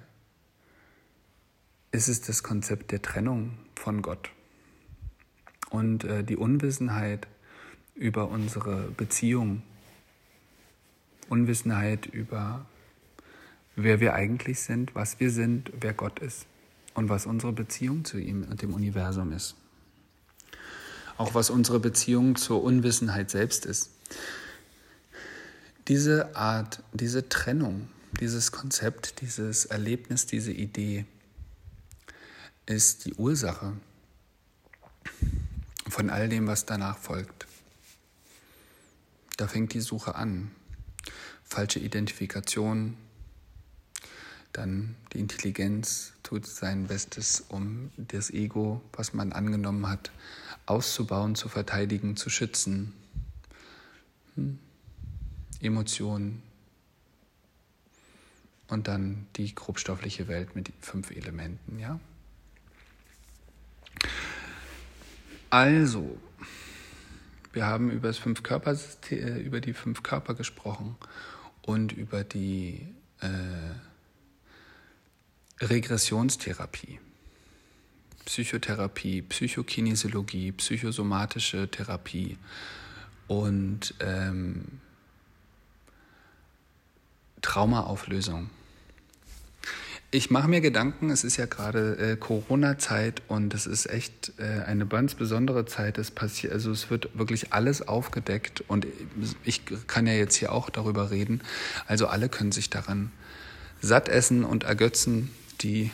ist 1.91 2.09
es 2.09 2.21
das 2.21 2.43
Konzept 2.43 2.91
der 2.91 3.01
Trennung 3.01 3.57
von 3.75 4.01
Gott 4.01 4.29
und 5.69 6.03
äh, 6.03 6.23
die 6.23 6.35
Unwissenheit 6.35 7.27
über 7.95 8.27
unsere 8.27 8.89
Beziehung, 8.97 9.61
Unwissenheit 11.29 12.05
über 12.05 12.65
wer 13.75 13.99
wir 13.99 14.13
eigentlich 14.13 14.59
sind, 14.59 14.95
was 14.95 15.19
wir 15.19 15.31
sind, 15.31 15.71
wer 15.79 15.93
Gott 15.93 16.19
ist 16.19 16.45
und 16.93 17.09
was 17.09 17.25
unsere 17.25 17.53
Beziehung 17.53 18.05
zu 18.05 18.17
ihm 18.17 18.43
und 18.49 18.61
dem 18.61 18.73
Universum 18.73 19.31
ist. 19.31 19.55
Auch 21.17 21.33
was 21.33 21.49
unsere 21.49 21.79
Beziehung 21.79 22.35
zur 22.35 22.61
Unwissenheit 22.63 23.29
selbst 23.29 23.65
ist. 23.65 23.91
Diese 25.87 26.35
Art, 26.35 26.83
diese 26.93 27.29
Trennung 27.29 27.89
dieses 28.19 28.51
Konzept, 28.51 29.21
dieses 29.21 29.65
Erlebnis, 29.65 30.25
diese 30.25 30.51
Idee 30.51 31.05
ist 32.65 33.05
die 33.05 33.13
Ursache 33.15 33.73
von 35.89 36.09
all 36.09 36.29
dem, 36.29 36.47
was 36.47 36.65
danach 36.65 36.97
folgt. 36.97 37.45
Da 39.37 39.47
fängt 39.47 39.73
die 39.73 39.81
Suche 39.81 40.15
an. 40.15 40.51
Falsche 41.43 41.79
Identifikation, 41.79 42.97
dann 44.53 44.95
die 45.13 45.19
Intelligenz 45.19 46.13
tut 46.23 46.47
sein 46.47 46.87
Bestes, 46.87 47.43
um 47.49 47.91
das 47.97 48.31
Ego, 48.31 48.81
was 48.93 49.13
man 49.13 49.33
angenommen 49.33 49.87
hat, 49.87 50.11
auszubauen, 50.65 51.35
zu 51.35 51.49
verteidigen, 51.49 52.15
zu 52.15 52.29
schützen. 52.29 52.93
Hm. 54.35 54.59
Emotionen, 55.65 56.41
und 58.67 58.87
dann 58.87 59.27
die 59.35 59.53
grobstoffliche 59.53 60.27
Welt 60.27 60.55
mit 60.55 60.71
fünf 60.81 61.11
Elementen, 61.11 61.79
ja? 61.79 61.99
Also, 65.49 66.17
wir 67.53 67.65
haben 67.65 67.91
über, 67.91 68.07
das 68.07 68.17
fünf 68.17 68.41
äh, 69.11 69.39
über 69.39 69.61
die 69.61 69.73
fünf 69.73 70.03
Körper 70.03 70.33
gesprochen 70.33 70.97
und 71.61 71.93
über 71.93 72.23
die 72.23 72.87
äh, 73.21 73.27
Regressionstherapie, 75.63 76.99
Psychotherapie, 78.25 79.21
Psychokinesiologie, 79.21 80.51
psychosomatische 80.51 81.69
Therapie 81.69 82.37
und 83.27 83.93
ähm, 84.01 84.81
Traumaauflösung. 87.45 88.49
Ich 90.09 90.31
mache 90.31 90.47
mir 90.47 90.61
Gedanken, 90.61 91.11
es 91.11 91.23
ist 91.23 91.37
ja 91.37 91.45
gerade 91.45 91.97
äh, 91.97 92.15
Corona-Zeit 92.15 93.21
und 93.27 93.53
es 93.53 93.67
ist 93.67 93.85
echt 93.87 94.33
äh, 94.39 94.63
eine 94.65 94.87
ganz 94.87 95.13
besondere 95.13 95.65
Zeit. 95.65 95.99
Es 95.99 96.09
passiert, 96.09 96.53
also 96.53 96.71
es 96.71 96.89
wird 96.89 97.09
wirklich 97.13 97.53
alles 97.53 97.87
aufgedeckt 97.87 98.63
und 98.67 98.87
ich 99.43 99.61
kann 99.85 100.07
ja 100.07 100.13
jetzt 100.13 100.35
hier 100.35 100.51
auch 100.51 100.71
darüber 100.71 101.11
reden. 101.11 101.41
Also 101.85 102.07
alle 102.07 102.29
können 102.29 102.51
sich 102.51 102.71
daran 102.71 103.11
satt 103.79 104.09
essen 104.09 104.43
und 104.43 104.63
ergötzen, 104.63 105.29
die 105.61 105.91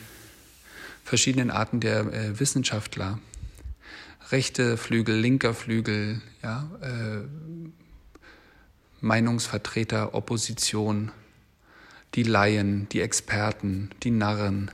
verschiedenen 1.04 1.52
Arten 1.52 1.82
der 1.82 2.14
äh, 2.14 2.40
Wissenschaftler. 2.40 3.20
Rechte 4.32 4.78
Flügel, 4.78 5.20
linker 5.20 5.54
Flügel, 5.54 6.22
ja, 6.42 6.70
äh, 6.82 7.28
Meinungsvertreter, 9.02 10.14
Opposition 10.14 11.12
die 12.16 12.24
Laien, 12.24 12.88
die 12.90 13.02
Experten, 13.02 13.90
die 14.04 14.12
Narren. 14.12 14.72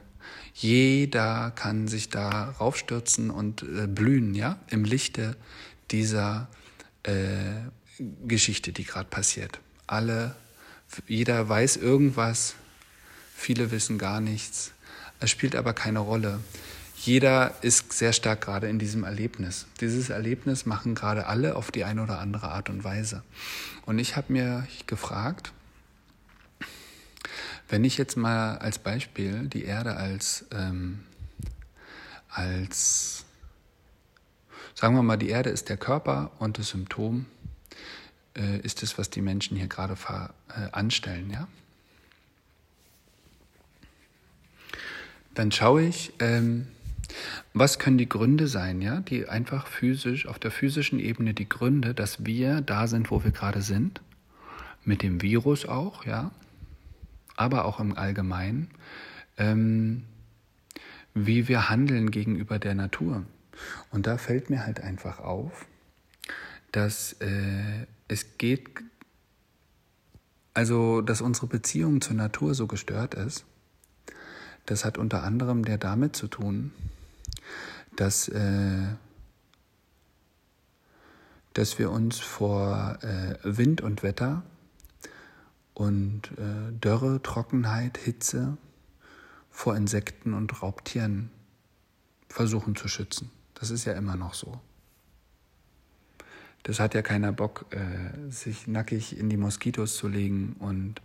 Jeder 0.54 1.52
kann 1.52 1.88
sich 1.88 2.10
da 2.10 2.56
raufstürzen 2.60 3.30
und 3.30 3.64
äh, 3.64 3.88
blühen, 3.88 4.34
ja, 4.34 4.58
im 4.70 4.84
Lichte 4.84 5.36
dieser 5.92 6.48
äh, 7.04 7.22
Geschichte, 8.28 8.72
die 8.72 8.84
gerade 8.84 9.10
passiert. 9.10 9.60
Alle, 9.86 10.36
jeder 11.08 11.48
weiß 11.48 11.78
irgendwas, 11.78 12.56
viele 13.36 13.72
wissen 13.72 13.98
gar 13.98 14.20
nichts. 14.20 14.74
Es 15.20 15.30
spielt 15.30 15.56
aber 15.56 15.74
keine 15.74 16.00
Rolle. 16.00 16.40
Jeder 17.00 17.56
ist 17.62 17.94
sehr 17.94 18.12
stark 18.12 18.42
gerade 18.42 18.68
in 18.68 18.80
diesem 18.80 19.04
Erlebnis. 19.04 19.68
Dieses 19.80 20.10
Erlebnis 20.10 20.66
machen 20.66 20.96
gerade 20.96 21.28
alle 21.28 21.56
auf 21.56 21.72
die 21.72 21.84
eine 21.84 22.02
oder 22.02 22.20
andere 22.20 22.50
Art 22.50 22.70
und 22.70 22.84
Weise. 22.84 23.24
Und 23.86 24.00
ich 24.00 24.16
habe 24.16 24.34
mir 24.34 24.68
gefragt, 24.88 25.54
wenn 27.70 27.84
ich 27.84 27.98
jetzt 27.98 28.18
mal 28.18 28.58
als 28.58 28.80
Beispiel 28.80 29.48
die 29.48 29.66
Erde 29.66 29.96
als, 29.96 30.46
ähm, 30.52 31.00
als, 32.30 33.26
sagen 34.76 34.96
wir 34.96 35.04
mal, 35.04 35.18
die 35.18 35.30
Erde 35.30 35.50
ist 35.50 35.70
der 35.70 35.78
Körper 35.78 36.32
und 36.40 36.58
das 36.58 36.70
Symptom 36.70 37.26
äh, 38.36 38.60
ist 38.60 38.84
es, 38.84 38.98
was 38.98 39.10
die 39.10 39.22
Menschen 39.22 39.58
hier 39.58 39.68
gerade 39.68 39.98
äh, 40.50 40.72
anstellen, 40.72 41.30
ja? 41.30 41.48
Dann 45.34 45.52
schaue 45.52 45.84
ich, 45.84 46.14
ähm, 46.18 46.68
was 47.54 47.78
können 47.78 48.00
die 48.00 48.10
Gründe 48.10 48.48
sein, 48.48 48.82
ja, 48.82 49.02
die 49.02 49.28
einfach 49.28 49.68
physisch, 49.68 50.26
auf 50.26 50.40
der 50.40 50.50
physischen 50.50 51.00
Ebene 51.00 51.34
die 51.34 51.48
Gründe, 51.48 51.94
dass 51.94 52.26
wir 52.26 52.62
da 52.62 52.88
sind, 52.88 53.12
wo 53.12 53.24
wir 53.24 53.32
gerade 53.32 53.62
sind, 53.62 54.02
mit 54.84 55.04
dem 55.04 55.22
Virus 55.22 55.66
auch, 55.68 56.06
ja, 56.06 56.32
aber 57.38 57.66
auch 57.66 57.80
im 57.80 57.98
Allgemeinen, 57.98 58.70
ähm, 59.38 60.04
wie 61.14 61.48
wir 61.48 61.70
handeln 61.70 62.12
gegenüber 62.12 62.60
der 62.60 62.76
Natur. 62.76 63.24
Und 63.92 64.08
da 64.08 64.18
fällt 64.18 64.50
mir 64.50 64.66
halt 64.66 64.82
einfach 64.82 65.20
auf, 65.20 65.66
dass 66.72 67.14
äh, 67.14 67.86
es 68.08 68.38
geht, 68.38 68.70
also 70.54 71.02
dass 71.02 71.22
unsere 71.22 71.48
Beziehung 71.48 72.02
zur 72.02 72.16
Natur 72.16 72.54
so 72.54 72.68
gestört 72.68 73.14
ist. 73.14 73.46
Das 74.66 74.84
hat 74.84 74.98
unter 74.98 75.24
anderem 75.24 75.64
der 75.64 75.78
damit 75.78 76.16
zu 76.16 76.28
tun, 76.28 76.72
dass, 77.96 78.28
äh, 78.28 78.88
dass 81.54 81.80
wir 81.80 81.90
uns 81.90 82.20
vor 82.20 83.00
äh, 83.02 83.38
Wind 83.44 83.82
und 83.82 84.04
Wetter 84.04 84.44
und 85.78 86.32
äh, 86.40 86.72
Dürre, 86.72 87.22
Trockenheit, 87.22 88.00
Hitze 88.00 88.58
vor 89.52 89.76
Insekten 89.76 90.34
und 90.34 90.64
Raubtieren 90.64 91.30
versuchen 92.30 92.76
zu 92.76 92.88
schützen. 92.88 93.30
Das 93.54 93.70
ist 93.70 93.86
ja 93.86 93.94
immer 93.94 94.16
noch 94.16 94.34
so. 94.34 94.60
Das 96.64 96.80
hat 96.80 96.96
ja 96.96 97.04
keiner 97.04 97.32
Bock, 97.32 97.68
äh, 97.70 98.32
sich 98.32 98.66
nackig 98.66 99.20
in 99.20 99.30
die 99.30 99.38
Moskitos 99.38 99.98
zu 99.98 100.08
legen 100.08 100.56
und 100.58 101.00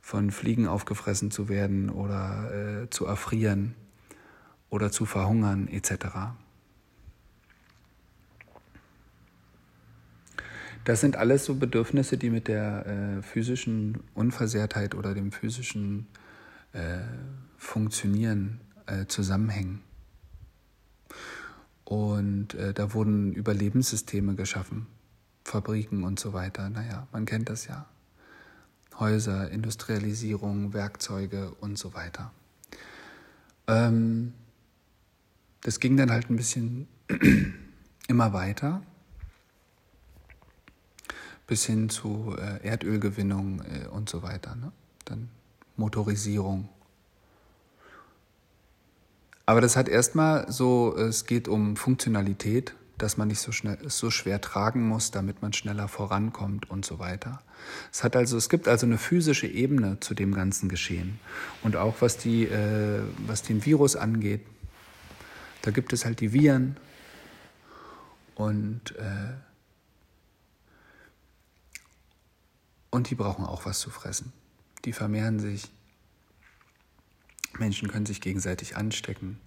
von 0.00 0.32
Fliegen 0.32 0.66
aufgefressen 0.66 1.30
zu 1.30 1.48
werden 1.48 1.88
oder 1.88 2.82
äh, 2.82 2.90
zu 2.90 3.06
erfrieren 3.06 3.76
oder 4.70 4.90
zu 4.90 5.06
verhungern 5.06 5.68
etc. 5.68 6.34
Das 10.84 11.00
sind 11.00 11.16
alles 11.16 11.44
so 11.44 11.54
Bedürfnisse, 11.56 12.16
die 12.16 12.30
mit 12.30 12.48
der 12.48 12.86
äh, 12.86 13.22
physischen 13.22 13.98
Unversehrtheit 14.14 14.94
oder 14.94 15.14
dem 15.14 15.30
physischen 15.30 16.06
äh, 16.72 16.98
Funktionieren 17.56 18.60
äh, 18.86 19.06
zusammenhängen. 19.06 19.82
Und 21.84 22.54
äh, 22.54 22.72
da 22.72 22.94
wurden 22.94 23.32
Überlebenssysteme 23.32 24.34
geschaffen, 24.34 24.86
Fabriken 25.44 26.04
und 26.04 26.18
so 26.18 26.32
weiter. 26.32 26.70
Naja, 26.70 27.06
man 27.12 27.26
kennt 27.26 27.48
das 27.50 27.66
ja. 27.66 27.86
Häuser, 28.98 29.50
Industrialisierung, 29.50 30.72
Werkzeuge 30.72 31.52
und 31.60 31.78
so 31.78 31.94
weiter. 31.94 32.32
Ähm, 33.66 34.34
das 35.62 35.80
ging 35.80 35.96
dann 35.96 36.10
halt 36.10 36.30
ein 36.30 36.36
bisschen 36.36 36.86
immer 38.08 38.32
weiter 38.32 38.82
bis 41.50 41.66
hin 41.66 41.88
zu 41.88 42.36
äh, 42.38 42.64
Erdölgewinnung 42.64 43.60
äh, 43.62 43.88
und 43.88 44.08
so 44.08 44.22
weiter. 44.22 44.54
Ne? 44.54 44.70
Dann 45.04 45.28
Motorisierung. 45.76 46.68
Aber 49.46 49.60
das 49.60 49.74
hat 49.74 49.88
erstmal 49.88 50.50
so, 50.52 50.96
es 50.96 51.26
geht 51.26 51.48
um 51.48 51.74
Funktionalität, 51.74 52.76
dass 52.98 53.16
man 53.16 53.26
nicht 53.26 53.40
so 53.40 53.50
schnell, 53.50 53.78
so 53.88 54.12
schwer 54.12 54.40
tragen 54.40 54.86
muss, 54.86 55.10
damit 55.10 55.42
man 55.42 55.52
schneller 55.52 55.88
vorankommt 55.88 56.70
und 56.70 56.84
so 56.84 57.00
weiter. 57.00 57.40
Es 57.90 58.04
hat 58.04 58.14
also, 58.14 58.36
es 58.36 58.48
gibt 58.48 58.68
also 58.68 58.86
eine 58.86 58.96
physische 58.96 59.48
Ebene 59.48 59.98
zu 59.98 60.14
dem 60.14 60.32
ganzen 60.32 60.68
Geschehen. 60.68 61.18
Und 61.64 61.74
auch 61.74 61.96
was 61.98 62.16
die, 62.16 62.44
äh, 62.44 63.00
was 63.26 63.42
den 63.42 63.66
Virus 63.66 63.96
angeht, 63.96 64.46
da 65.62 65.72
gibt 65.72 65.92
es 65.92 66.04
halt 66.04 66.20
die 66.20 66.32
Viren 66.32 66.76
und 68.36 68.94
äh, 68.98 69.49
und 72.90 73.10
die 73.10 73.14
brauchen 73.14 73.44
auch 73.44 73.66
was 73.66 73.80
zu 73.80 73.90
fressen. 73.90 74.32
Die 74.84 74.92
vermehren 74.92 75.38
sich 75.40 75.70
Menschen 77.58 77.88
können 77.88 78.06
sich 78.06 78.20
gegenseitig 78.20 78.76
anstecken 78.76 79.40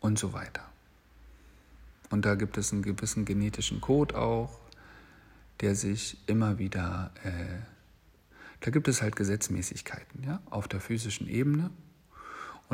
und 0.00 0.18
so 0.18 0.32
weiter. 0.32 0.62
Und 2.10 2.24
da 2.24 2.34
gibt 2.34 2.58
es 2.58 2.72
einen 2.72 2.82
gewissen 2.82 3.24
genetischen 3.24 3.80
Code 3.80 4.18
auch, 4.18 4.60
der 5.60 5.74
sich 5.74 6.18
immer 6.26 6.58
wieder, 6.58 7.12
äh, 7.22 7.60
da 8.60 8.70
gibt 8.70 8.88
es 8.88 9.02
halt 9.02 9.16
Gesetzmäßigkeiten 9.16 10.24
ja, 10.24 10.42
auf 10.50 10.68
der 10.68 10.80
physischen 10.80 11.28
Ebene. 11.28 11.70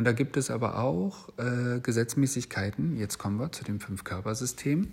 Und 0.01 0.05
da 0.05 0.13
gibt 0.13 0.39
es 0.39 0.51
aber 0.51 0.79
auch 0.79 1.29
äh, 1.37 1.79
Gesetzmäßigkeiten, 1.79 2.97
jetzt 2.97 3.19
kommen 3.19 3.39
wir 3.39 3.53
zu 3.53 3.65
dem 3.65 3.81
Fünf-Körpersystem, 3.81 4.91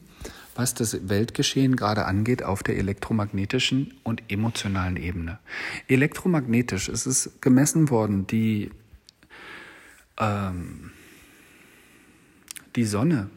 was 0.53 0.73
das 0.73 1.07
Weltgeschehen 1.07 1.77
gerade 1.77 2.03
angeht 2.03 2.43
auf 2.43 2.61
der 2.61 2.75
elektromagnetischen 2.75 3.93
und 4.03 4.21
emotionalen 4.27 4.97
Ebene. 4.97 5.39
Elektromagnetisch 5.87 6.89
ist 6.89 7.05
es 7.05 7.31
gemessen 7.39 7.89
worden, 7.89 8.27
die 8.27 8.69
ähm, 10.19 10.91
die 12.75 12.83
Sonne 12.83 13.29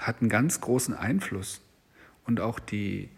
hat 0.00 0.22
einen 0.22 0.28
ganz 0.28 0.60
großen 0.60 0.92
Einfluss 0.92 1.60
und 2.26 2.40
auch 2.40 2.58
die 2.58 3.10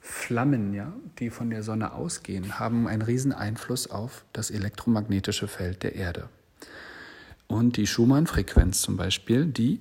Flammen, 0.00 0.74
ja, 0.74 0.92
die 1.18 1.30
von 1.30 1.48
der 1.48 1.62
Sonne 1.62 1.94
ausgehen, 1.94 2.58
haben 2.58 2.86
einen 2.86 3.00
riesen 3.00 3.32
Einfluss 3.32 3.90
auf 3.90 4.26
das 4.34 4.50
elektromagnetische 4.50 5.48
Feld 5.48 5.82
der 5.82 5.94
Erde. 5.94 6.28
Und 7.52 7.76
die 7.76 7.86
Schumann-Frequenz 7.86 8.80
zum 8.80 8.96
Beispiel, 8.96 9.44
die 9.44 9.78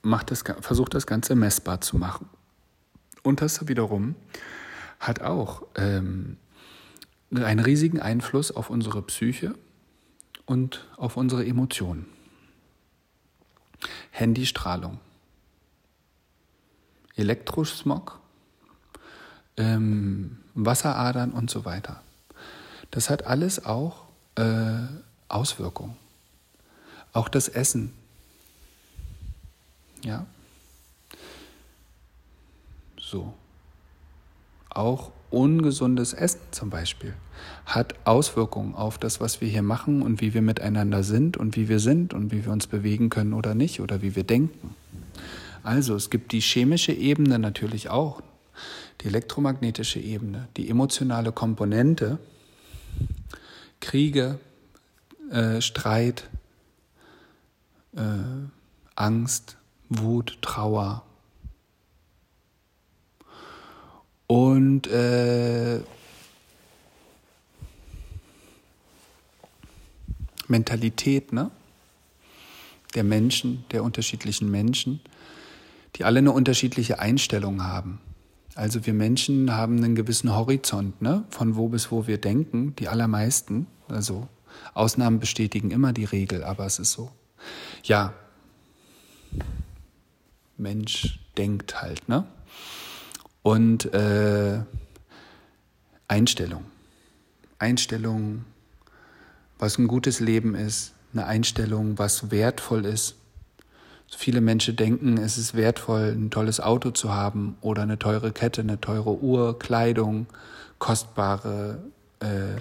macht 0.00 0.30
das, 0.30 0.42
versucht 0.62 0.94
das 0.94 1.06
Ganze 1.06 1.34
messbar 1.34 1.82
zu 1.82 1.98
machen. 1.98 2.26
Und 3.22 3.42
das 3.42 3.68
wiederum 3.68 4.14
hat 4.98 5.20
auch 5.20 5.66
ähm, 5.74 6.38
einen 7.30 7.60
riesigen 7.60 8.00
Einfluss 8.00 8.50
auf 8.50 8.70
unsere 8.70 9.02
Psyche 9.02 9.54
und 10.46 10.88
auf 10.96 11.18
unsere 11.18 11.44
Emotionen. 11.44 12.06
Handystrahlung, 14.12 15.00
Elektrosmog, 17.14 18.20
ähm, 19.58 20.38
Wasseradern 20.54 21.32
und 21.32 21.50
so 21.50 21.66
weiter. 21.66 22.00
Das 22.90 23.10
hat 23.10 23.26
alles 23.26 23.66
auch 23.66 24.06
äh, 24.36 24.78
Auswirkungen. 25.28 25.96
Auch 27.12 27.28
das 27.28 27.48
Essen. 27.48 27.92
Ja. 30.02 30.26
So. 32.98 33.32
Auch 34.70 35.10
ungesundes 35.30 36.12
Essen 36.12 36.40
zum 36.50 36.70
Beispiel 36.70 37.14
hat 37.64 37.94
Auswirkungen 38.04 38.74
auf 38.74 38.98
das, 38.98 39.20
was 39.20 39.40
wir 39.40 39.48
hier 39.48 39.62
machen 39.62 40.02
und 40.02 40.20
wie 40.20 40.34
wir 40.34 40.42
miteinander 40.42 41.02
sind 41.02 41.36
und 41.36 41.56
wie 41.56 41.68
wir 41.68 41.80
sind 41.80 42.14
und 42.14 42.32
wie 42.32 42.44
wir 42.44 42.52
uns 42.52 42.66
bewegen 42.66 43.10
können 43.10 43.32
oder 43.32 43.54
nicht 43.54 43.80
oder 43.80 44.02
wie 44.02 44.14
wir 44.14 44.24
denken. 44.24 44.74
Also 45.62 45.96
es 45.96 46.10
gibt 46.10 46.32
die 46.32 46.40
chemische 46.40 46.92
Ebene 46.92 47.38
natürlich 47.38 47.88
auch, 47.88 48.22
die 49.00 49.08
elektromagnetische 49.08 49.98
Ebene, 49.98 50.48
die 50.56 50.70
emotionale 50.70 51.32
Komponente, 51.32 52.18
Kriege, 53.80 54.38
äh, 55.30 55.60
Streit, 55.60 56.28
äh, 57.96 58.00
Angst, 58.94 59.56
Wut, 59.88 60.38
Trauer, 60.42 61.06
Und 64.26 64.88
äh, 64.88 65.80
Mentalität 70.48 71.32
ne? 71.32 71.50
der 72.94 73.04
Menschen, 73.04 73.64
der 73.70 73.84
unterschiedlichen 73.84 74.50
Menschen, 74.50 75.00
die 75.96 76.04
alle 76.04 76.18
eine 76.18 76.32
unterschiedliche 76.32 76.98
Einstellung 76.98 77.62
haben. 77.62 78.00
Also 78.54 78.86
wir 78.86 78.94
Menschen 78.94 79.52
haben 79.52 79.76
einen 79.76 79.94
gewissen 79.94 80.34
Horizont, 80.34 81.02
ne? 81.02 81.24
von 81.30 81.56
wo 81.56 81.68
bis 81.68 81.90
wo 81.90 82.06
wir 82.06 82.18
denken, 82.18 82.74
die 82.76 82.88
allermeisten. 82.88 83.66
Also 83.88 84.28
Ausnahmen 84.74 85.20
bestätigen 85.20 85.70
immer 85.70 85.92
die 85.92 86.04
Regel, 86.04 86.44
aber 86.44 86.66
es 86.66 86.78
ist 86.78 86.92
so. 86.92 87.10
Ja, 87.84 88.12
Mensch 90.56 91.20
denkt 91.36 91.80
halt, 91.80 92.08
ne? 92.08 92.24
Und 93.42 93.92
äh, 93.94 94.60
Einstellung. 96.08 96.64
Einstellung, 97.58 98.44
was 99.58 99.78
ein 99.78 99.86
gutes 99.86 100.20
Leben 100.20 100.54
ist, 100.54 100.92
eine 101.12 101.26
Einstellung, 101.26 101.98
was 101.98 102.30
wertvoll 102.30 102.84
ist. 102.84 103.16
Viele 104.08 104.40
Menschen 104.40 104.76
denken, 104.76 105.18
es 105.18 105.36
ist 105.36 105.54
wertvoll, 105.54 106.14
ein 106.16 106.30
tolles 106.30 106.60
Auto 106.60 106.90
zu 106.90 107.12
haben 107.12 107.56
oder 107.60 107.82
eine 107.82 107.98
teure 107.98 108.32
Kette, 108.32 108.60
eine 108.60 108.80
teure 108.80 109.20
Uhr, 109.20 109.58
Kleidung, 109.58 110.26
kostbare 110.78 111.78
äh, 112.20 112.60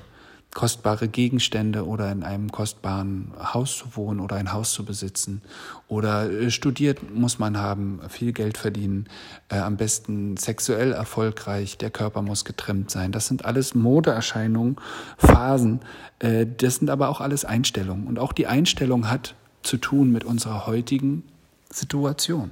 kostbare 0.56 1.10
Gegenstände 1.10 1.86
oder 1.86 2.10
in 2.14 2.24
einem 2.24 2.50
kostbaren 2.50 3.34
Haus 3.54 3.78
zu 3.78 3.98
wohnen 3.98 4.22
oder 4.22 4.38
ein 4.38 4.54
Haus 4.54 4.72
zu 4.72 4.86
besitzen. 4.86 5.42
Oder 5.90 6.32
äh, 6.32 6.50
studiert 6.50 7.14
muss 7.14 7.40
man 7.40 7.58
haben, 7.58 8.00
viel 8.08 8.32
Geld 8.32 8.58
verdienen, 8.58 9.08
äh, 9.50 9.58
am 9.58 9.76
besten 9.76 10.38
sexuell 10.38 10.94
erfolgreich, 10.94 11.78
der 11.78 11.92
Körper 11.92 12.22
muss 12.22 12.46
getrimmt 12.46 12.90
sein. 12.90 13.12
Das 13.12 13.28
sind 13.28 13.44
alles 13.44 13.76
Modeerscheinungen, 13.76 14.78
Phasen. 15.18 15.82
Äh, 16.20 16.48
das 16.58 16.78
sind 16.78 16.90
aber 16.90 17.10
auch 17.10 17.20
alles 17.20 17.44
Einstellungen. 17.44 18.08
Und 18.08 18.18
auch 18.18 18.32
die 18.32 18.48
Einstellung 18.48 19.12
hat 19.12 19.36
zu 19.62 19.76
tun 19.76 20.10
mit 20.10 20.24
unserer 20.24 20.66
heutigen 20.68 21.24
Situation. 21.70 22.52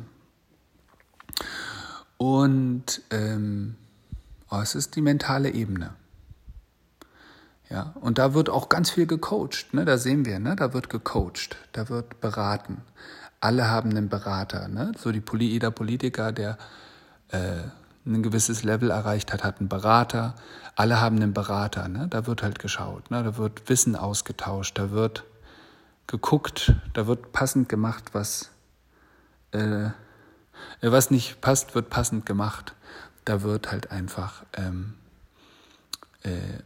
Und 2.17 3.01
ähm, 3.11 3.75
oh, 4.51 4.59
es 4.61 4.75
ist 4.75 4.97
die 4.97 5.01
mentale 5.01 5.51
Ebene. 5.51 5.91
Ja, 7.73 7.91
und 8.01 8.19
da 8.19 8.35
wird 8.35 8.51
auch 8.51 8.69
ganz 8.69 8.91
viel 8.91 9.07
gecoacht, 9.07 9.73
ne? 9.73 9.83
da 9.83 9.97
sehen 9.97 10.25
wir, 10.25 10.37
ne? 10.37 10.55
da 10.55 10.75
wird 10.75 10.91
gecoacht, 10.91 11.57
da 11.71 11.89
wird 11.89 12.21
beraten. 12.21 12.83
Alle 13.39 13.67
haben 13.67 13.89
einen 13.89 14.09
Berater. 14.09 14.67
Ne? 14.67 14.91
So 14.95 15.11
die 15.11 15.21
Poli 15.21 15.47
jeder 15.47 15.71
Politiker, 15.71 16.31
der 16.31 16.59
äh, 17.29 17.63
ein 18.05 18.21
gewisses 18.21 18.63
Level 18.63 18.91
erreicht 18.91 19.33
hat, 19.33 19.43
hat 19.43 19.59
einen 19.59 19.69
Berater. 19.69 20.35
Alle 20.75 21.01
haben 21.01 21.15
einen 21.15 21.33
Berater. 21.33 21.87
Ne? 21.87 22.07
Da 22.11 22.27
wird 22.27 22.43
halt 22.43 22.59
geschaut, 22.59 23.09
ne? 23.09 23.23
da 23.23 23.37
wird 23.37 23.67
Wissen 23.67 23.95
ausgetauscht, 23.95 24.77
da 24.77 24.91
wird 24.91 25.23
geguckt, 26.05 26.75
da 26.93 27.07
wird 27.07 27.31
passend 27.31 27.69
gemacht, 27.69 28.13
was, 28.13 28.51
äh, 29.51 29.89
was 30.81 31.09
nicht 31.09 31.41
passt, 31.41 31.73
wird 31.73 31.89
passend 31.89 32.27
gemacht. 32.27 32.75
Da 33.25 33.41
wird 33.41 33.71
halt 33.71 33.89
einfach 33.89 34.43
ähm, 34.53 34.93
äh, 34.93 35.02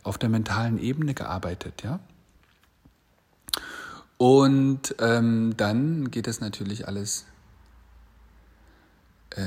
auf 0.04 0.18
der 0.18 0.30
mentalen 0.30 0.78
Ebene 0.78 1.14
gearbeitet, 1.14 1.84
ja. 1.84 2.00
Und 4.18 4.96
ähm, 5.00 5.56
dann 5.58 6.10
geht 6.10 6.28
es 6.28 6.42
natürlich 6.42 6.88
alles 6.88 7.26
äh, 9.32 9.44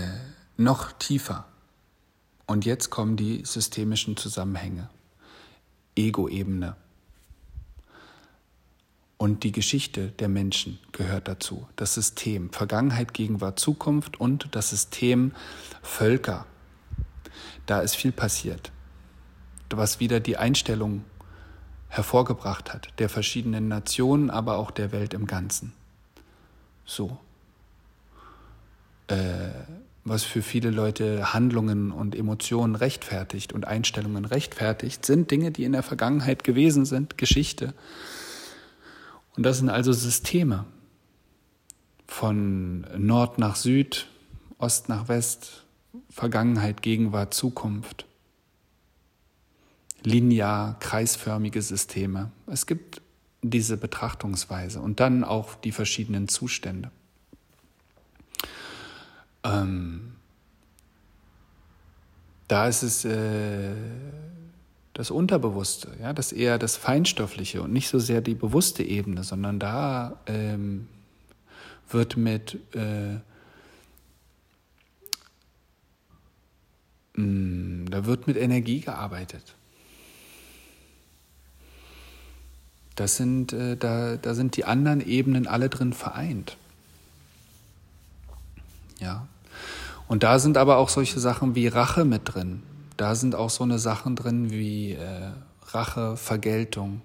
noch 0.56 0.92
tiefer. 0.92 1.46
Und 2.46 2.64
jetzt 2.64 2.90
kommen 2.90 3.16
die 3.16 3.44
systemischen 3.44 4.16
Zusammenhänge. 4.16 4.88
Ego-Ebene. 5.96 6.76
Und 9.16 9.42
die 9.44 9.52
Geschichte 9.52 10.08
der 10.12 10.28
Menschen 10.28 10.78
gehört 10.92 11.28
dazu. 11.28 11.68
Das 11.76 11.94
System 11.94 12.52
Vergangenheit, 12.52 13.12
Gegenwart, 13.12 13.58
Zukunft 13.58 14.18
und 14.20 14.48
das 14.52 14.70
System 14.70 15.32
Völker. 15.82 16.46
Da 17.66 17.80
ist 17.80 17.96
viel 17.96 18.12
passiert 18.12 18.72
was 19.76 20.00
wieder 20.00 20.20
die 20.20 20.36
Einstellung 20.36 21.04
hervorgebracht 21.88 22.72
hat, 22.72 22.88
der 22.98 23.08
verschiedenen 23.08 23.68
Nationen, 23.68 24.30
aber 24.30 24.56
auch 24.56 24.70
der 24.70 24.92
Welt 24.92 25.12
im 25.12 25.26
Ganzen. 25.26 25.72
So. 26.84 27.18
Äh, 29.08 29.50
was 30.04 30.24
für 30.24 30.40
viele 30.40 30.70
Leute 30.70 31.34
Handlungen 31.34 31.92
und 31.92 32.14
Emotionen 32.14 32.74
rechtfertigt 32.74 33.52
und 33.52 33.66
Einstellungen 33.66 34.24
rechtfertigt, 34.24 35.04
sind 35.04 35.30
Dinge, 35.30 35.50
die 35.50 35.64
in 35.64 35.72
der 35.72 35.82
Vergangenheit 35.82 36.42
gewesen 36.42 36.86
sind, 36.86 37.18
Geschichte. 37.18 37.74
Und 39.36 39.44
das 39.44 39.58
sind 39.58 39.68
also 39.68 39.92
Systeme 39.92 40.64
von 42.06 42.86
Nord 42.96 43.38
nach 43.38 43.56
Süd, 43.56 44.06
Ost 44.58 44.88
nach 44.88 45.08
West, 45.08 45.64
Vergangenheit, 46.08 46.82
Gegenwart, 46.82 47.34
Zukunft 47.34 48.06
linear, 50.02 50.78
kreisförmige 50.80 51.62
Systeme. 51.62 52.30
Es 52.46 52.66
gibt 52.66 53.02
diese 53.42 53.76
Betrachtungsweise 53.76 54.80
und 54.80 55.00
dann 55.00 55.24
auch 55.24 55.54
die 55.54 55.72
verschiedenen 55.72 56.28
Zustände. 56.28 56.90
Ähm, 59.42 60.12
da 62.48 62.68
ist 62.68 62.82
es 62.82 63.04
äh, 63.04 63.72
das 64.92 65.10
Unterbewusste, 65.10 65.96
ja, 66.00 66.12
das 66.12 66.32
eher 66.32 66.58
das 66.58 66.76
Feinstoffliche 66.76 67.62
und 67.62 67.72
nicht 67.72 67.88
so 67.88 67.98
sehr 67.98 68.20
die 68.20 68.34
bewusste 68.34 68.82
Ebene, 68.82 69.24
sondern 69.24 69.58
da 69.58 70.20
ähm, 70.26 70.88
wird 71.88 72.16
mit 72.16 72.58
äh, 72.74 73.20
mm, 77.18 77.86
da 77.88 78.04
wird 78.04 78.26
mit 78.26 78.36
Energie 78.36 78.80
gearbeitet. 78.80 79.54
Das 83.00 83.16
sind, 83.16 83.54
äh, 83.54 83.78
da, 83.78 84.18
da 84.18 84.34
sind 84.34 84.58
die 84.58 84.66
anderen 84.66 85.00
Ebenen 85.00 85.46
alle 85.46 85.70
drin 85.70 85.94
vereint. 85.94 86.58
Ja. 88.98 89.26
Und 90.06 90.22
da 90.22 90.38
sind 90.38 90.58
aber 90.58 90.76
auch 90.76 90.90
solche 90.90 91.18
Sachen 91.18 91.54
wie 91.54 91.66
Rache 91.66 92.04
mit 92.04 92.34
drin. 92.34 92.62
Da 92.98 93.14
sind 93.14 93.34
auch 93.34 93.48
so 93.48 93.64
eine 93.64 93.78
Sachen 93.78 94.16
drin 94.16 94.50
wie 94.50 94.92
äh, 94.92 95.30
Rache, 95.68 96.18
Vergeltung, 96.18 97.00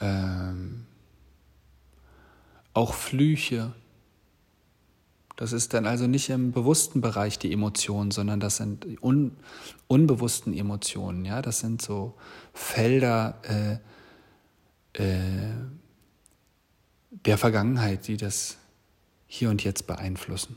ähm, 0.00 0.84
auch 2.72 2.92
Flüche. 2.92 3.70
Das 5.36 5.52
ist 5.52 5.74
dann 5.74 5.86
also 5.86 6.08
nicht 6.08 6.28
im 6.30 6.50
bewussten 6.50 7.00
Bereich 7.00 7.38
die 7.38 7.52
Emotionen, 7.52 8.10
sondern 8.10 8.40
das 8.40 8.56
sind 8.56 8.84
un, 9.00 9.36
unbewussten 9.86 10.52
Emotionen. 10.52 11.24
Ja, 11.24 11.40
das 11.40 11.60
sind 11.60 11.80
so 11.80 12.14
Felder. 12.52 13.36
Äh, 13.44 13.76
äh, 14.94 15.52
der 17.10 17.38
Vergangenheit, 17.38 18.06
die 18.06 18.16
das 18.16 18.56
hier 19.26 19.50
und 19.50 19.64
jetzt 19.64 19.86
beeinflussen. 19.86 20.56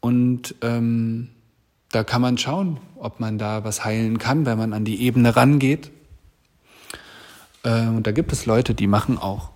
Und 0.00 0.54
ähm, 0.62 1.28
da 1.90 2.04
kann 2.04 2.22
man 2.22 2.38
schauen, 2.38 2.80
ob 2.96 3.20
man 3.20 3.38
da 3.38 3.64
was 3.64 3.84
heilen 3.84 4.18
kann, 4.18 4.46
wenn 4.46 4.58
man 4.58 4.72
an 4.72 4.84
die 4.84 5.02
Ebene 5.02 5.36
rangeht. 5.36 5.90
Äh, 7.62 7.86
und 7.86 8.06
da 8.06 8.12
gibt 8.12 8.32
es 8.32 8.46
Leute, 8.46 8.74
die 8.74 8.86
machen 8.86 9.18
auch 9.18 9.50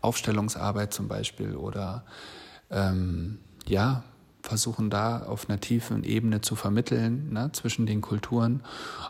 Aufstellungsarbeit 0.00 0.94
zum 0.94 1.08
Beispiel 1.08 1.56
oder 1.56 2.04
ähm, 2.70 3.38
ja, 3.66 4.04
versuchen 4.48 4.88
da 4.88 5.22
auf 5.22 5.48
einer 5.48 5.60
tiefen 5.60 6.04
Ebene 6.04 6.40
zu 6.40 6.56
vermitteln 6.56 7.30
ne, 7.32 7.50
zwischen 7.52 7.86
den 7.86 8.00
Kulturen. 8.00 8.62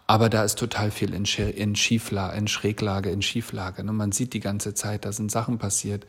Aber 0.06 0.28
da 0.28 0.42
ist 0.42 0.58
total 0.58 0.90
viel 0.90 1.14
in, 1.14 1.24
in 1.24 1.76
Schieflage, 1.76 2.36
in 2.36 2.48
Schräglage, 2.48 3.10
in 3.10 3.22
Schieflage. 3.22 3.84
Ne? 3.84 3.92
Man 3.92 4.12
sieht 4.12 4.32
die 4.34 4.40
ganze 4.40 4.74
Zeit, 4.74 5.04
da 5.04 5.12
sind 5.12 5.30
Sachen 5.30 5.58
passiert, 5.58 6.06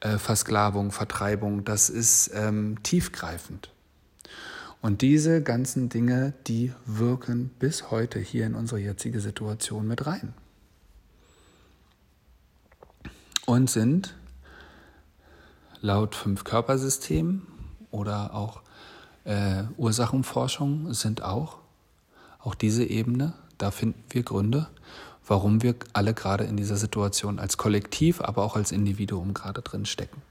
äh, 0.00 0.18
Versklavung, 0.18 0.92
Vertreibung. 0.92 1.64
Das 1.64 1.88
ist 1.88 2.30
ähm, 2.34 2.82
tiefgreifend. 2.82 3.70
Und 4.80 5.02
diese 5.02 5.42
ganzen 5.42 5.88
Dinge, 5.88 6.34
die 6.46 6.72
wirken 6.84 7.50
bis 7.58 7.90
heute 7.90 8.20
hier 8.20 8.46
in 8.46 8.54
unsere 8.54 8.80
jetzige 8.80 9.20
Situation 9.20 9.88
mit 9.88 10.06
rein. 10.06 10.34
Und 13.46 13.70
sind 13.70 14.14
laut 15.80 16.14
fünf 16.14 16.44
Körpersystemen 16.44 17.57
oder 17.90 18.34
auch 18.34 18.60
äh, 19.24 19.64
Ursachenforschung 19.76 20.92
sind 20.94 21.22
auch, 21.22 21.58
auch 22.40 22.54
diese 22.54 22.84
Ebene, 22.84 23.34
da 23.58 23.70
finden 23.70 24.02
wir 24.10 24.22
Gründe, 24.22 24.68
warum 25.26 25.62
wir 25.62 25.74
alle 25.92 26.14
gerade 26.14 26.44
in 26.44 26.56
dieser 26.56 26.76
Situation 26.76 27.38
als 27.38 27.56
Kollektiv, 27.58 28.20
aber 28.20 28.42
auch 28.42 28.56
als 28.56 28.72
Individuum 28.72 29.34
gerade 29.34 29.62
drin 29.62 29.84
stecken. 29.84 30.22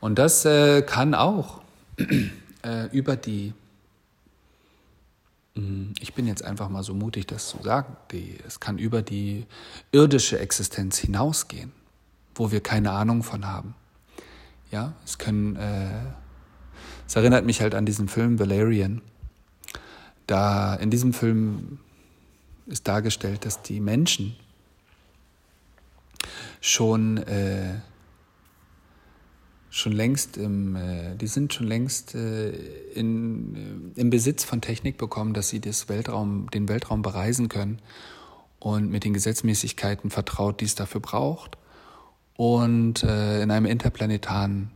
Und 0.00 0.18
das 0.18 0.44
äh, 0.44 0.82
kann 0.82 1.14
auch 1.14 1.60
äh, 2.64 2.86
über 2.90 3.14
die, 3.14 3.54
hm, 5.54 5.94
ich 6.00 6.14
bin 6.14 6.26
jetzt 6.26 6.44
einfach 6.44 6.68
mal 6.68 6.82
so 6.82 6.94
mutig, 6.94 7.28
das 7.28 7.48
zu 7.48 7.62
sagen, 7.62 7.96
die, 8.10 8.38
es 8.44 8.58
kann 8.58 8.78
über 8.78 9.02
die 9.02 9.46
irdische 9.92 10.40
Existenz 10.40 10.98
hinausgehen, 10.98 11.70
wo 12.34 12.50
wir 12.50 12.60
keine 12.60 12.90
Ahnung 12.90 13.22
von 13.22 13.46
haben. 13.46 13.76
Ja, 14.72 14.94
es 15.04 15.18
können, 15.18 15.54
äh, 15.56 15.90
es 17.06 17.14
erinnert 17.14 17.44
mich 17.44 17.60
halt 17.60 17.74
an 17.74 17.84
diesen 17.84 18.08
Film 18.08 18.38
Valerian. 18.38 19.02
Da 20.26 20.74
in 20.74 20.90
diesem 20.90 21.12
Film 21.12 21.78
ist 22.66 22.88
dargestellt, 22.88 23.44
dass 23.44 23.60
die 23.60 23.80
Menschen 23.80 24.34
schon 26.62 27.18
äh, 27.18 27.80
schon 29.68 29.92
längst 29.92 30.38
im, 30.38 30.76
äh, 30.76 31.16
die 31.16 31.26
sind 31.26 31.52
schon 31.52 31.66
längst 31.66 32.14
äh, 32.14 32.50
in, 32.94 33.92
äh, 33.96 34.00
im 34.00 34.08
Besitz 34.10 34.44
von 34.44 34.62
Technik 34.62 34.96
bekommen, 34.96 35.34
dass 35.34 35.50
sie 35.50 35.60
das 35.60 35.90
Weltraum, 35.90 36.50
den 36.50 36.68
Weltraum 36.68 37.02
bereisen 37.02 37.48
können 37.48 37.78
und 38.58 38.90
mit 38.90 39.04
den 39.04 39.12
Gesetzmäßigkeiten 39.12 40.10
vertraut, 40.10 40.60
die 40.60 40.66
es 40.66 40.74
dafür 40.74 41.00
braucht. 41.00 41.58
Und 42.36 43.02
äh, 43.02 43.42
in 43.42 43.50
einem 43.50 43.66
interplanetaren 43.66 44.70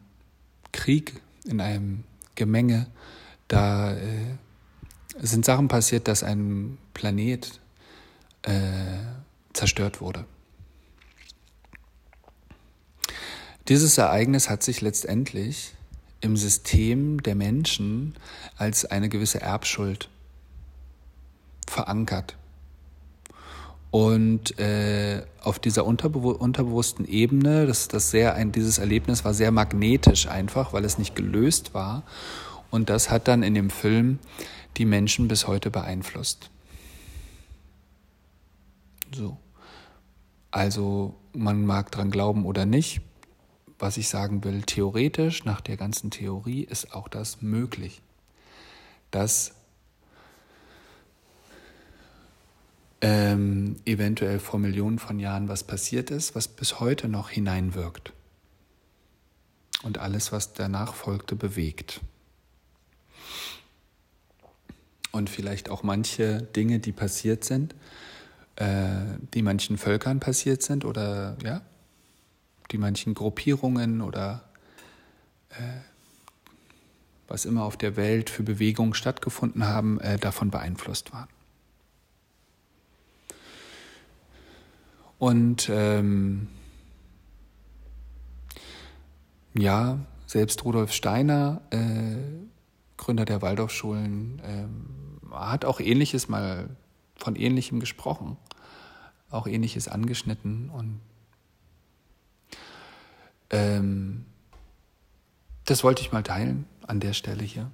Krieg, 0.72 1.20
in 1.44 1.60
einem 1.60 2.04
Gemenge, 2.34 2.86
da 3.48 3.94
äh, 3.94 4.36
sind 5.18 5.44
Sachen 5.44 5.68
passiert, 5.68 6.08
dass 6.08 6.22
ein 6.22 6.78
Planet 6.94 7.60
äh, 8.42 8.52
zerstört 9.52 10.00
wurde. 10.00 10.26
Dieses 13.68 13.98
Ereignis 13.98 14.48
hat 14.48 14.62
sich 14.62 14.80
letztendlich 14.80 15.74
im 16.20 16.36
System 16.36 17.22
der 17.22 17.34
Menschen 17.34 18.14
als 18.56 18.84
eine 18.84 19.08
gewisse 19.08 19.40
Erbschuld 19.40 20.08
verankert. 21.66 22.36
Und 23.90 24.58
äh, 24.58 25.22
auf 25.40 25.58
dieser 25.58 25.86
unterbewu 25.86 26.30
unterbewussten 26.30 27.06
Ebene, 27.06 27.66
das, 27.66 27.88
das 27.88 28.10
sehr 28.10 28.34
ein, 28.34 28.52
dieses 28.52 28.78
Erlebnis 28.78 29.24
war 29.24 29.32
sehr 29.32 29.52
magnetisch 29.52 30.26
einfach, 30.28 30.72
weil 30.72 30.84
es 30.84 30.98
nicht 30.98 31.14
gelöst 31.14 31.72
war. 31.72 32.02
Und 32.70 32.90
das 32.90 33.10
hat 33.10 33.28
dann 33.28 33.42
in 33.42 33.54
dem 33.54 33.70
Film 33.70 34.18
die 34.76 34.84
Menschen 34.84 35.28
bis 35.28 35.46
heute 35.46 35.70
beeinflusst. 35.70 36.50
So. 39.14 39.38
Also 40.50 41.14
man 41.32 41.64
mag 41.64 41.90
dran 41.92 42.10
glauben 42.10 42.44
oder 42.44 42.66
nicht 42.66 43.00
was 43.78 43.96
ich 43.96 44.08
sagen 44.08 44.42
will, 44.44 44.62
theoretisch, 44.62 45.44
nach 45.44 45.60
der 45.60 45.76
ganzen 45.76 46.10
Theorie, 46.10 46.62
ist 46.62 46.94
auch 46.94 47.08
das 47.08 47.42
möglich, 47.42 48.00
dass 49.10 49.54
ähm, 53.00 53.76
eventuell 53.84 54.38
vor 54.38 54.58
Millionen 54.58 54.98
von 54.98 55.18
Jahren 55.18 55.48
was 55.48 55.64
passiert 55.64 56.10
ist, 56.10 56.34
was 56.34 56.48
bis 56.48 56.80
heute 56.80 57.08
noch 57.08 57.30
hineinwirkt 57.30 58.12
und 59.82 59.98
alles, 59.98 60.32
was 60.32 60.54
danach 60.54 60.94
folgte, 60.94 61.36
bewegt. 61.36 62.00
Und 65.12 65.30
vielleicht 65.30 65.70
auch 65.70 65.82
manche 65.82 66.42
Dinge, 66.42 66.78
die 66.78 66.92
passiert 66.92 67.44
sind, 67.44 67.74
äh, 68.56 68.96
die 69.34 69.42
manchen 69.42 69.78
Völkern 69.78 70.20
passiert 70.20 70.62
sind 70.62 70.84
oder 70.84 71.36
ja, 71.42 71.62
die 72.70 72.78
manchen 72.78 73.14
Gruppierungen 73.14 74.00
oder 74.02 74.44
äh, 75.50 75.80
was 77.28 77.44
immer 77.44 77.64
auf 77.64 77.76
der 77.76 77.96
Welt 77.96 78.30
für 78.30 78.42
Bewegungen 78.42 78.94
stattgefunden 78.94 79.66
haben, 79.66 80.00
äh, 80.00 80.18
davon 80.18 80.50
beeinflusst 80.50 81.12
waren. 81.12 81.28
Und 85.18 85.68
ähm, 85.70 86.48
ja, 89.54 89.98
selbst 90.26 90.64
Rudolf 90.64 90.92
Steiner, 90.92 91.62
äh, 91.70 92.16
Gründer 92.96 93.24
der 93.24 93.42
Waldorfschulen, 93.42 94.40
äh, 94.40 95.34
hat 95.34 95.64
auch 95.64 95.80
Ähnliches 95.80 96.28
mal 96.28 96.68
von 97.16 97.36
Ähnlichem 97.36 97.80
gesprochen, 97.80 98.36
auch 99.30 99.46
Ähnliches 99.46 99.88
angeschnitten 99.88 100.70
und 100.70 101.00
ähm, 103.50 104.24
das 105.64 105.82
wollte 105.82 106.02
ich 106.02 106.12
mal 106.12 106.22
teilen 106.22 106.66
an 106.86 107.00
der 107.00 107.12
Stelle 107.12 107.42
hier. 107.42 107.70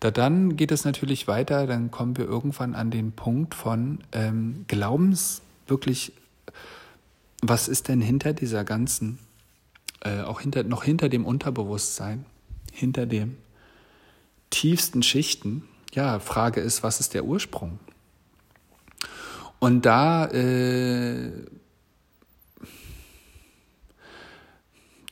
Da 0.00 0.10
dann 0.10 0.56
geht 0.56 0.72
es 0.72 0.84
natürlich 0.84 1.28
weiter, 1.28 1.66
dann 1.66 1.90
kommen 1.90 2.16
wir 2.16 2.24
irgendwann 2.24 2.74
an 2.74 2.90
den 2.90 3.12
Punkt 3.12 3.54
von 3.54 3.98
ähm, 4.12 4.64
Glaubens, 4.66 5.42
wirklich, 5.66 6.12
was 7.42 7.68
ist 7.68 7.88
denn 7.88 8.00
hinter 8.00 8.32
dieser 8.32 8.64
ganzen, 8.64 9.18
äh, 10.00 10.20
auch 10.22 10.40
hinter, 10.40 10.62
noch 10.62 10.84
hinter 10.84 11.08
dem 11.08 11.24
Unterbewusstsein, 11.24 12.26
hinter 12.72 13.06
den 13.06 13.36
tiefsten 14.50 15.02
Schichten? 15.02 15.64
Ja, 15.92 16.20
Frage 16.20 16.60
ist, 16.60 16.82
was 16.82 17.00
ist 17.00 17.14
der 17.14 17.24
Ursprung? 17.24 17.78
Und 19.58 19.84
da 19.84 20.26
äh, 20.26 21.30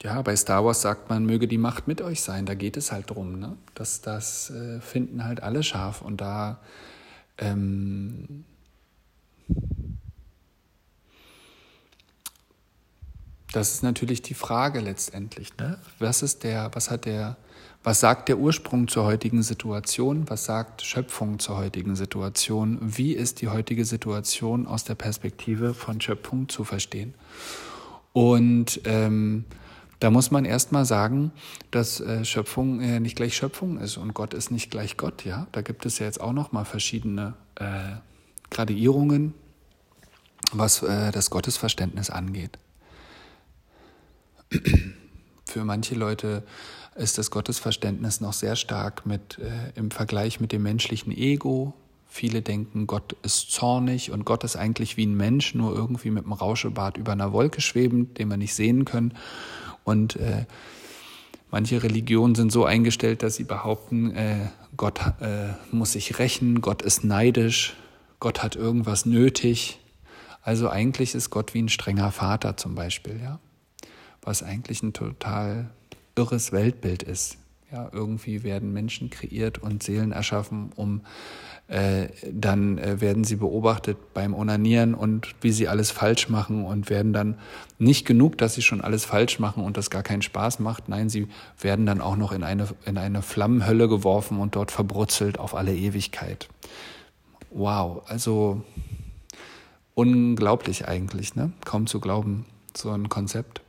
ja, 0.03 0.23
bei 0.23 0.37
Star 0.37 0.65
Wars 0.65 0.83
sagt 0.83 1.11
man, 1.11 1.27
möge 1.27 1.49
die 1.49 1.59
Macht 1.59 1.89
mit 1.89 2.01
euch 2.01 2.23
sein. 2.23 2.47
Da 2.47 2.55
geht 2.55 2.77
es 2.77 2.93
halt 2.93 3.11
drum. 3.11 3.39
Ne? 3.39 3.57
Das, 3.75 4.01
das 4.01 4.51
äh, 4.51 4.81
finden 4.81 5.25
halt 5.25 5.43
alle 5.43 5.63
scharf. 5.63 6.03
Und 6.03 6.21
da 6.21 6.61
ähm, 7.37 8.45
das 13.53 13.73
ist 13.73 13.83
natürlich 13.83 14.23
die 14.23 14.35
Frage 14.35 14.81
letztendlich. 14.81 15.57
Ne? 15.57 15.79
Was 15.99 16.23
ist 16.23 16.45
der, 16.45 16.71
was 16.75 16.91
hat 16.91 17.07
der, 17.07 17.37
was 17.83 18.01
sagt 18.01 18.29
der 18.29 18.39
Ursprung 18.39 18.89
zur 18.89 19.05
heutigen 19.05 19.43
Situation? 19.43 20.29
Was 20.29 20.45
sagt 20.45 20.83
Schöpfung 20.83 21.39
zur 21.39 21.57
heutigen 21.57 21.97
Situation? 21.97 22.79
Wie 22.81 23.13
ist 23.13 23.41
die 23.41 23.49
heutige 23.49 23.85
Situation 23.85 24.67
aus 24.67 24.85
der 24.85 24.95
Perspektive 24.95 25.73
von 25.75 26.01
Schöpfung 26.01 26.49
zu 26.49 26.65
verstehen? 26.65 27.15
Und 28.13 28.81
ähm, 28.85 29.45
da 30.01 30.11
muss 30.11 30.31
man 30.31 30.45
erstmal 30.45 30.85
sagen, 30.85 31.33
dass 31.71 32.01
äh, 32.01 32.25
Schöpfung 32.25 32.81
äh, 32.81 33.01
nicht 33.01 33.17
gleich 33.17 33.35
Schöpfung 33.35 33.79
ist 33.79 33.97
und 33.97 34.15
Gott 34.15 34.35
ist 34.35 34.51
nicht 34.51 34.71
gleich 34.71 34.97
Gott, 34.97 35.25
ja. 35.25 35.47
Da 35.53 35.63
gibt 35.63 35.87
es 35.87 35.99
ja 35.99 36.07
jetzt 36.07 36.21
auch 36.21 36.33
nochmal 36.33 36.65
verschiedene 36.65 37.35
äh, 37.57 37.97
Gradierungen, 38.51 39.35
was 40.53 40.83
äh, 40.83 41.11
das 41.11 41.31
Gottesverständnis 41.31 42.11
angeht. 42.11 42.59
Für 45.45 45.65
manche 45.65 45.95
Leute 45.95 46.43
ist 46.95 47.17
das 47.17 47.31
Gottesverständnis 47.31 48.21
noch 48.21 48.33
sehr 48.33 48.57
stark 48.57 49.07
mit 49.07 49.39
äh, 49.39 49.79
im 49.79 49.91
Vergleich 49.91 50.41
mit 50.41 50.53
dem 50.53 50.63
menschlichen 50.63 51.13
Ego. 51.13 51.75
Viele 52.07 52.43
denken, 52.43 52.87
Gott 52.87 53.17
ist 53.23 53.53
zornig 53.53 54.11
und 54.11 54.25
Gott 54.25 54.43
ist 54.43 54.57
eigentlich 54.57 54.97
wie 54.97 55.07
ein 55.07 55.17
Mensch, 55.17 55.55
nur 55.55 55.75
irgendwie 55.75 56.11
mit 56.11 56.25
einem 56.25 56.33
Rauschebart 56.33 56.97
über 56.97 57.13
einer 57.13 57.33
Wolke 57.33 57.61
schwebend, 57.61 58.19
den 58.19 58.29
wir 58.29 58.37
nicht 58.37 58.55
sehen 58.55 58.85
können. 58.85 59.15
Und 59.85 60.17
äh, 60.17 60.47
manche 61.51 61.83
Religionen 61.83 62.35
sind 62.35 62.51
so 62.51 62.65
eingestellt, 62.65 63.23
dass 63.23 63.37
sie 63.37 63.45
behaupten, 63.45 64.15
äh, 64.15 64.49
Gott 64.77 65.01
äh, 65.21 65.55
muss 65.71 65.93
sich 65.93 66.19
rächen, 66.19 66.61
Gott 66.61 66.83
ist 66.83 67.05
neidisch, 67.05 67.77
Gott 68.21 68.43
hat 68.43 68.57
irgendwas 68.57 69.07
nötig. 69.07 69.79
Also 70.43 70.69
eigentlich 70.69 71.15
ist 71.15 71.31
Gott 71.31 71.55
wie 71.55 71.63
ein 71.63 71.69
strenger 71.69 72.11
Vater 72.11 72.57
zum 72.57 72.75
Beispiel, 72.75 73.21
ja. 73.23 73.39
Was 74.29 74.43
eigentlich 74.43 74.83
ein 74.83 74.93
total 74.93 75.71
irres 76.15 76.53
Weltbild 76.53 77.03
ist. 77.03 77.39
Ja, 77.73 77.89
irgendwie 77.95 78.43
werden 78.43 78.75
Menschen 78.75 79.09
kreiert 79.09 79.57
und 79.57 79.83
Seelen 79.83 80.13
erschaffen, 80.13 80.71
um 80.77 81.01
äh, 81.67 82.09
dann 82.31 82.77
äh, 82.77 83.01
werden 83.01 83.25
sie 83.25 83.37
beobachtet 83.37 83.97
beim 84.13 84.35
Onanieren 84.35 84.93
und 84.93 85.35
wie 85.41 85.51
sie 85.51 85.67
alles 85.67 85.91
falsch 85.91 86.29
machen 86.29 86.67
und 86.67 86.91
werden 86.91 87.15
dann 87.15 87.39
nicht 87.79 88.07
genug, 88.07 88.37
dass 88.37 88.53
sie 88.53 88.61
schon 88.61 88.83
alles 88.83 89.07
falsch 89.07 89.39
machen 89.39 89.65
und 89.65 89.79
das 89.79 89.89
gar 89.89 90.03
keinen 90.03 90.21
Spaß 90.21 90.59
macht. 90.59 90.91
Nein, 90.91 91.09
sie 91.09 91.29
werden 91.59 91.87
dann 91.87 92.03
auch 92.03 92.17
noch 92.17 92.33
in 92.33 92.45
eine, 92.45 92.69
in 92.85 92.99
eine 92.99 93.23
Flammenhölle 93.23 93.89
geworfen 93.89 94.41
und 94.41 94.57
dort 94.57 94.71
verbrutzelt 94.71 95.39
auf 95.39 95.55
alle 95.55 95.75
Ewigkeit. 95.75 96.51
Wow, 97.49 98.03
also 98.05 98.63
unglaublich 99.95 100.87
eigentlich, 100.87 101.35
ne? 101.35 101.53
Kaum 101.65 101.87
zu 101.87 101.99
glauben, 101.99 102.45
so 102.77 102.91
ein 102.91 103.09
Konzept. 103.09 103.63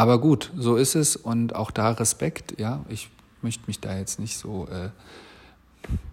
Aber 0.00 0.18
gut, 0.18 0.50
so 0.56 0.76
ist 0.76 0.94
es 0.94 1.14
und 1.14 1.54
auch 1.54 1.70
da 1.70 1.90
Respekt, 1.90 2.58
ja. 2.58 2.82
Ich 2.88 3.10
möchte 3.42 3.64
mich 3.66 3.80
da 3.80 3.98
jetzt 3.98 4.18
nicht 4.18 4.38
so 4.38 4.66
äh, 4.68 4.88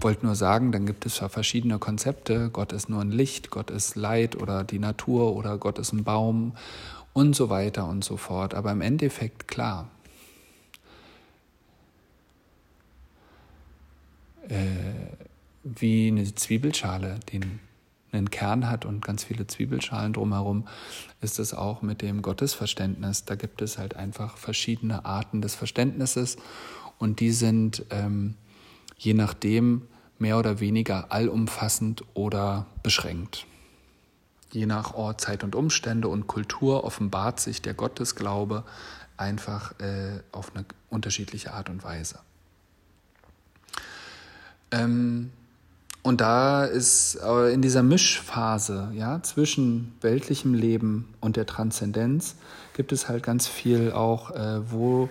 wollte 0.01 0.25
nur 0.25 0.35
sagen, 0.35 0.73
dann 0.73 0.85
gibt 0.85 1.05
es 1.05 1.21
ja 1.21 1.29
verschiedene 1.29 1.79
Konzepte. 1.79 2.49
Gott 2.49 2.73
ist 2.73 2.89
nur 2.89 2.99
ein 2.99 3.13
Licht, 3.13 3.49
Gott 3.49 3.71
ist 3.71 3.95
Leid 3.95 4.35
oder 4.35 4.65
die 4.65 4.79
Natur 4.79 5.37
oder 5.37 5.57
Gott 5.57 5.79
ist 5.79 5.93
ein 5.93 6.03
Baum 6.03 6.51
und 7.13 7.33
so 7.33 7.49
weiter 7.49 7.87
und 7.87 8.03
so 8.03 8.17
fort. 8.17 8.55
Aber 8.55 8.73
im 8.73 8.81
Endeffekt 8.81 9.47
klar. 9.47 9.87
Äh, 14.49 14.65
wie 15.63 16.09
eine 16.09 16.35
Zwiebelschale, 16.35 17.21
den, 17.31 17.61
einen 18.11 18.31
Kern 18.31 18.69
hat 18.69 18.85
und 18.85 19.03
ganz 19.03 19.23
viele 19.23 19.47
Zwiebelschalen 19.47 20.13
drumherum, 20.13 20.67
ist 21.21 21.39
es 21.39 21.53
auch 21.53 21.81
mit 21.81 22.01
dem 22.01 22.21
Gottesverständnis. 22.21 23.25
Da 23.25 23.35
gibt 23.35 23.61
es 23.61 23.77
halt 23.77 23.95
einfach 23.95 24.37
verschiedene 24.37 25.05
Arten 25.05 25.41
des 25.41 25.55
Verständnisses 25.55 26.37
und 26.97 27.19
die 27.19 27.31
sind 27.31 27.85
ähm, 27.89 28.35
je 28.97 29.13
nachdem 29.13 29.87
mehr 30.19 30.37
oder 30.37 30.59
weniger 30.59 31.11
allumfassend 31.11 32.03
oder 32.13 32.65
beschränkt. 32.81 33.45
Je 34.51 34.65
nach 34.65 34.93
Ort, 34.93 35.21
Zeit 35.21 35.43
und 35.43 35.55
Umstände 35.55 36.07
und 36.07 36.27
Kultur 36.27 36.83
offenbart 36.83 37.39
sich 37.39 37.61
der 37.61 37.73
Gottesglaube 37.73 38.63
einfach 39.17 39.77
äh, 39.79 40.21
auf 40.31 40.55
eine 40.55 40.65
unterschiedliche 40.89 41.53
Art 41.53 41.69
und 41.69 41.83
Weise. 41.83 42.19
Ähm, 44.71 45.31
und 46.07 46.21
da 46.21 46.63
ist 46.63 47.15
in 47.51 47.61
dieser 47.61 47.83
Mischphase 47.83 48.93
ja, 48.93 49.21
zwischen 49.23 49.93
weltlichem 49.99 50.53
Leben 50.53 51.13
und 51.19 51.35
der 51.35 51.45
Transzendenz 51.45 52.35
gibt 52.77 52.93
es 52.93 53.09
halt 53.09 53.23
ganz 53.23 53.45
viel 53.45 53.91
auch, 53.91 54.31
äh, 54.31 54.71
wo 54.71 55.09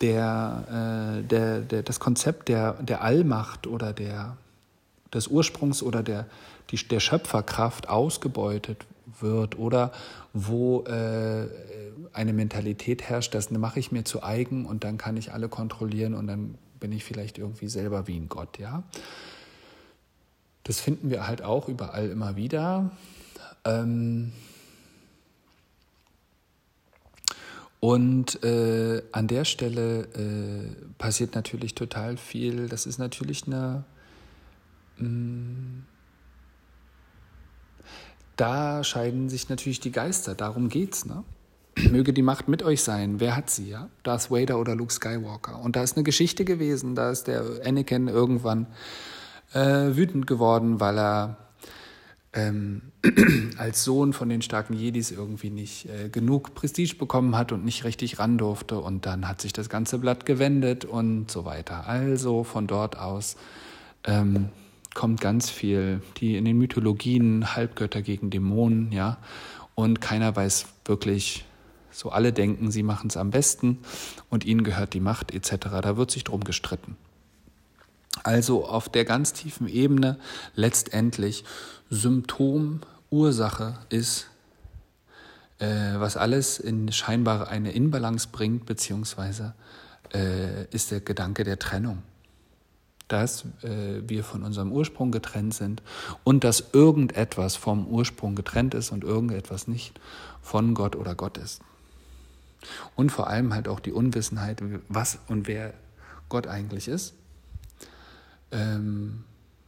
der, 0.00 1.18
äh, 1.20 1.22
der, 1.28 1.60
der, 1.60 1.82
das 1.82 2.00
Konzept 2.00 2.48
der, 2.48 2.72
der 2.80 3.02
Allmacht 3.02 3.66
oder 3.66 3.92
der, 3.92 4.38
des 5.12 5.28
Ursprungs 5.28 5.82
oder 5.82 6.02
der, 6.02 6.24
die, 6.70 6.76
der 6.76 7.00
Schöpferkraft 7.00 7.90
ausgebeutet 7.90 8.86
wird 9.20 9.58
oder 9.58 9.92
wo 10.32 10.84
äh, 10.84 11.46
eine 12.14 12.32
Mentalität 12.32 13.02
herrscht, 13.02 13.34
das 13.34 13.50
mache 13.50 13.80
ich 13.80 13.92
mir 13.92 14.04
zu 14.04 14.22
eigen 14.22 14.64
und 14.64 14.82
dann 14.82 14.96
kann 14.96 15.18
ich 15.18 15.34
alle 15.34 15.50
kontrollieren 15.50 16.14
und 16.14 16.26
dann 16.26 16.54
bin 16.80 16.90
ich 16.90 17.04
vielleicht 17.04 17.36
irgendwie 17.36 17.68
selber 17.68 18.06
wie 18.06 18.16
ein 18.16 18.30
Gott, 18.30 18.58
ja. 18.58 18.82
Das 20.64 20.80
finden 20.80 21.10
wir 21.10 21.26
halt 21.26 21.42
auch 21.42 21.68
überall 21.68 22.08
immer 22.08 22.36
wieder. 22.36 22.90
Ähm 23.64 24.32
und 27.80 28.42
äh, 28.44 29.02
an 29.10 29.26
der 29.26 29.44
Stelle 29.44 30.02
äh, 30.14 30.94
passiert 30.98 31.34
natürlich 31.34 31.74
total 31.74 32.16
viel. 32.16 32.68
Das 32.68 32.86
ist 32.86 32.98
natürlich 32.98 33.46
eine... 33.46 33.84
Mh, 34.98 35.08
mm, 35.08 35.86
da 38.36 38.82
scheiden 38.82 39.28
sich 39.28 39.48
natürlich 39.48 39.80
die 39.80 39.92
Geister, 39.92 40.34
darum 40.34 40.68
geht's, 40.68 41.04
ne? 41.04 41.22
Möge 41.90 42.12
die 42.12 42.22
Macht 42.22 42.48
mit 42.48 42.62
euch 42.62 42.82
sein. 42.82 43.20
Wer 43.20 43.36
hat 43.36 43.50
sie, 43.50 43.68
ja? 43.68 43.88
Darth 44.02 44.30
Vader 44.30 44.58
oder 44.58 44.74
Luke 44.74 44.92
Skywalker. 44.92 45.60
Und 45.60 45.76
da 45.76 45.82
ist 45.82 45.96
eine 45.96 46.04
Geschichte 46.04 46.44
gewesen, 46.44 46.94
da 46.94 47.10
ist 47.10 47.28
der 47.28 47.44
Anakin 47.64 48.08
irgendwann 48.08 48.66
äh, 49.54 49.96
wütend 49.96 50.26
geworden, 50.26 50.80
weil 50.80 50.98
er 50.98 51.36
ähm, 52.32 52.82
als 53.58 53.84
Sohn 53.84 54.12
von 54.12 54.28
den 54.28 54.42
starken 54.42 54.74
Jedis 54.74 55.10
irgendwie 55.10 55.50
nicht 55.50 55.86
äh, 55.86 56.08
genug 56.08 56.54
Prestige 56.54 56.96
bekommen 56.96 57.36
hat 57.36 57.52
und 57.52 57.64
nicht 57.64 57.84
richtig 57.84 58.18
ran 58.18 58.38
durfte. 58.38 58.78
Und 58.78 59.06
dann 59.06 59.28
hat 59.28 59.40
sich 59.40 59.52
das 59.52 59.68
ganze 59.68 59.98
Blatt 59.98 60.26
gewendet 60.26 60.84
und 60.84 61.30
so 61.30 61.44
weiter. 61.44 61.86
Also 61.86 62.44
von 62.44 62.66
dort 62.66 62.98
aus 62.98 63.36
ähm, 64.04 64.48
kommt 64.94 65.20
ganz 65.20 65.50
viel, 65.50 66.02
die 66.18 66.36
in 66.36 66.44
den 66.44 66.58
Mythologien 66.58 67.54
Halbgötter 67.54 68.02
gegen 68.02 68.30
Dämonen, 68.30 68.92
ja. 68.92 69.18
Und 69.74 70.00
keiner 70.00 70.36
weiß 70.36 70.66
wirklich, 70.84 71.46
so 71.90 72.10
alle 72.10 72.32
denken, 72.32 72.70
sie 72.70 72.82
machen 72.82 73.08
es 73.08 73.16
am 73.16 73.30
besten 73.30 73.78
und 74.30 74.44
ihnen 74.44 74.64
gehört 74.64 74.94
die 74.94 75.00
Macht 75.00 75.32
etc. 75.34 75.68
Da 75.82 75.96
wird 75.96 76.10
sich 76.10 76.24
drum 76.24 76.44
gestritten. 76.44 76.96
Also 78.22 78.66
auf 78.66 78.88
der 78.88 79.04
ganz 79.04 79.32
tiefen 79.32 79.68
Ebene 79.68 80.18
letztendlich 80.54 81.44
Symptom, 81.90 82.80
Ursache 83.10 83.74
ist, 83.90 84.26
äh, 85.58 85.66
was 85.96 86.16
alles 86.16 86.58
in 86.58 86.90
scheinbar 86.92 87.48
eine 87.48 87.72
Inbalance 87.72 88.28
bringt, 88.32 88.64
beziehungsweise 88.64 89.54
äh, 90.14 90.64
ist 90.70 90.90
der 90.90 91.00
Gedanke 91.00 91.44
der 91.44 91.58
Trennung. 91.58 92.02
Dass 93.08 93.44
äh, 93.62 94.00
wir 94.06 94.24
von 94.24 94.42
unserem 94.42 94.72
Ursprung 94.72 95.10
getrennt 95.10 95.52
sind 95.52 95.82
und 96.24 96.44
dass 96.44 96.72
irgendetwas 96.72 97.56
vom 97.56 97.86
Ursprung 97.86 98.34
getrennt 98.34 98.72
ist 98.72 98.92
und 98.92 99.04
irgendetwas 99.04 99.68
nicht 99.68 100.00
von 100.40 100.72
Gott 100.74 100.96
oder 100.96 101.14
Gott 101.14 101.36
ist. 101.36 101.60
Und 102.94 103.10
vor 103.10 103.26
allem 103.26 103.52
halt 103.52 103.68
auch 103.68 103.80
die 103.80 103.92
Unwissenheit, 103.92 104.62
was 104.88 105.18
und 105.28 105.48
wer 105.48 105.74
Gott 106.28 106.46
eigentlich 106.46 106.88
ist 106.88 107.14
ähm, 108.52 109.24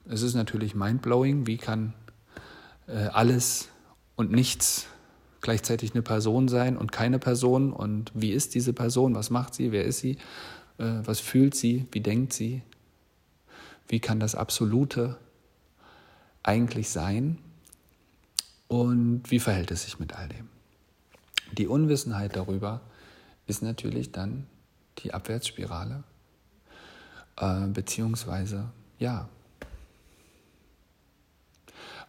es 0.08 0.22
ist 0.22 0.34
natürlich 0.34 0.74
mindblowing, 0.74 1.46
wie 1.46 1.56
kann 1.56 1.94
äh, 2.86 3.06
alles 3.06 3.68
und 4.16 4.30
nichts 4.30 4.86
gleichzeitig 5.40 5.92
eine 5.92 6.02
Person 6.02 6.48
sein 6.48 6.76
und 6.76 6.92
keine 6.92 7.18
Person? 7.18 7.72
Und 7.72 8.12
wie 8.14 8.32
ist 8.32 8.54
diese 8.54 8.72
Person, 8.72 9.14
was 9.14 9.30
macht 9.30 9.54
sie, 9.54 9.72
wer 9.72 9.84
ist 9.84 9.98
sie, 9.98 10.18
äh, 10.78 11.00
was 11.02 11.20
fühlt 11.20 11.54
sie, 11.54 11.86
wie 11.92 12.00
denkt 12.00 12.32
sie, 12.32 12.62
wie 13.88 14.00
kann 14.00 14.20
das 14.20 14.34
Absolute 14.34 15.16
eigentlich 16.42 16.90
sein? 16.90 17.38
Und 18.68 19.30
wie 19.30 19.40
verhält 19.40 19.70
es 19.70 19.84
sich 19.84 19.98
mit 19.98 20.14
all 20.14 20.28
dem. 20.28 20.48
Die 21.52 21.66
Unwissenheit 21.66 22.34
darüber 22.36 22.80
ist 23.46 23.62
natürlich 23.62 24.10
dann 24.12 24.46
die 24.98 25.12
Abwärtsspirale 25.12 26.02
äh, 27.36 27.66
beziehungsweise 27.66 28.70
ja, 28.98 29.28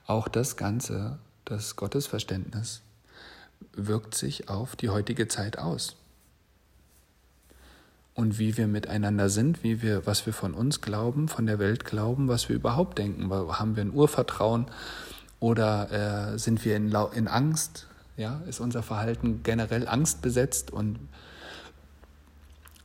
auch 0.08 0.28
das 0.28 0.56
Ganze, 0.56 1.18
das 1.46 1.76
Gottesverständnis, 1.76 2.82
wirkt 3.74 4.16
sich 4.16 4.50
auf 4.50 4.76
die 4.76 4.90
heutige 4.90 5.28
Zeit 5.28 5.58
aus. 5.58 5.96
Und 8.14 8.40
wie 8.40 8.56
wir 8.56 8.68
miteinander 8.68 9.30
sind, 9.30 9.62
wie 9.64 9.82
wir, 9.82 10.06
was 10.06 10.26
wir 10.26 10.32
von 10.32 10.54
uns 10.54 10.80
glauben, 10.80 11.28
von 11.28 11.46
der 11.46 11.60
Welt 11.60 11.84
glauben, 11.84 12.30
was 12.30 12.48
wir 12.48 12.56
überhaupt 12.56 12.98
denken. 12.98 13.30
Haben 13.30 13.76
wir 13.76 13.84
ein 13.84 13.94
Urvertrauen 13.94 14.68
oder 15.42 16.34
äh, 16.34 16.40
sind 16.40 16.64
wir 16.64 16.78
in, 16.78 16.96
in 17.14 17.28
Angst? 17.28 17.88
Ja, 18.16 18.42
ist 18.48 18.62
unser 18.62 18.84
Verhalten 18.84 19.42
generell 19.44 19.90
angstbesetzt 19.90 20.72
und 20.72 20.98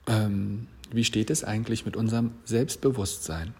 ähm, 0.09 0.67
wie 0.93 1.05
steht 1.05 1.31
es 1.31 1.45
eigentlich 1.45 1.85
mit 1.85 1.97
unserem 1.97 2.33
Selbstbewusstsein? 2.45 3.55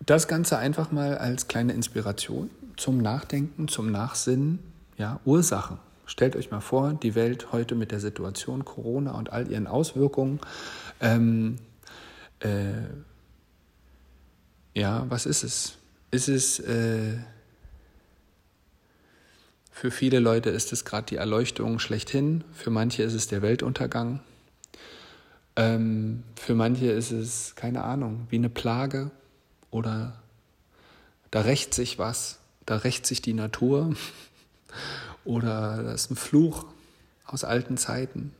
Das 0.00 0.28
Ganze 0.28 0.58
einfach 0.58 0.90
mal 0.90 1.18
als 1.18 1.46
kleine 1.48 1.72
Inspiration 1.72 2.50
zum 2.76 2.98
Nachdenken, 2.98 3.68
zum 3.68 3.90
Nachsinnen, 3.92 4.58
ja, 4.96 5.20
Ursachen. 5.24 5.78
Stellt 6.06 6.34
euch 6.34 6.50
mal 6.50 6.60
vor, 6.60 6.94
die 6.94 7.14
Welt 7.14 7.52
heute 7.52 7.74
mit 7.74 7.92
der 7.92 8.00
Situation 8.00 8.64
Corona 8.64 9.12
und 9.12 9.32
all 9.32 9.48
ihren 9.50 9.66
Auswirkungen. 9.66 10.40
Ähm, 11.00 11.56
äh, 12.40 12.72
ja, 14.74 15.06
was 15.08 15.26
ist 15.26 15.44
es? 15.44 15.74
Ist 16.10 16.28
es 16.28 16.58
äh, 16.58 17.18
für 19.80 19.90
viele 19.90 20.18
Leute 20.18 20.50
ist 20.50 20.74
es 20.74 20.84
gerade 20.84 21.06
die 21.06 21.16
Erleuchtung 21.16 21.78
schlechthin, 21.78 22.44
für 22.52 22.68
manche 22.68 23.02
ist 23.02 23.14
es 23.14 23.28
der 23.28 23.40
Weltuntergang, 23.40 24.20
ähm, 25.56 26.22
für 26.36 26.54
manche 26.54 26.90
ist 26.90 27.12
es, 27.12 27.54
keine 27.54 27.82
Ahnung, 27.82 28.26
wie 28.28 28.36
eine 28.36 28.50
Plage 28.50 29.10
oder 29.70 30.20
da 31.30 31.40
rächt 31.40 31.72
sich 31.72 31.98
was, 31.98 32.40
da 32.66 32.76
rächt 32.76 33.06
sich 33.06 33.22
die 33.22 33.32
Natur 33.32 33.94
oder 35.24 35.82
das 35.82 36.02
ist 36.02 36.10
ein 36.10 36.16
Fluch 36.16 36.66
aus 37.24 37.42
alten 37.42 37.78
Zeiten. 37.78 38.34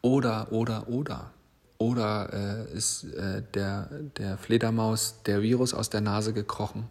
Oder, 0.00 0.50
oder, 0.50 0.88
oder. 0.88 1.30
Oder 1.78 2.66
äh, 2.72 2.76
ist 2.76 3.04
äh, 3.04 3.44
der, 3.54 3.90
der 4.16 4.38
Fledermaus 4.38 5.22
der 5.24 5.40
Virus 5.40 5.72
aus 5.72 5.88
der 5.88 6.00
Nase 6.00 6.32
gekrochen 6.32 6.88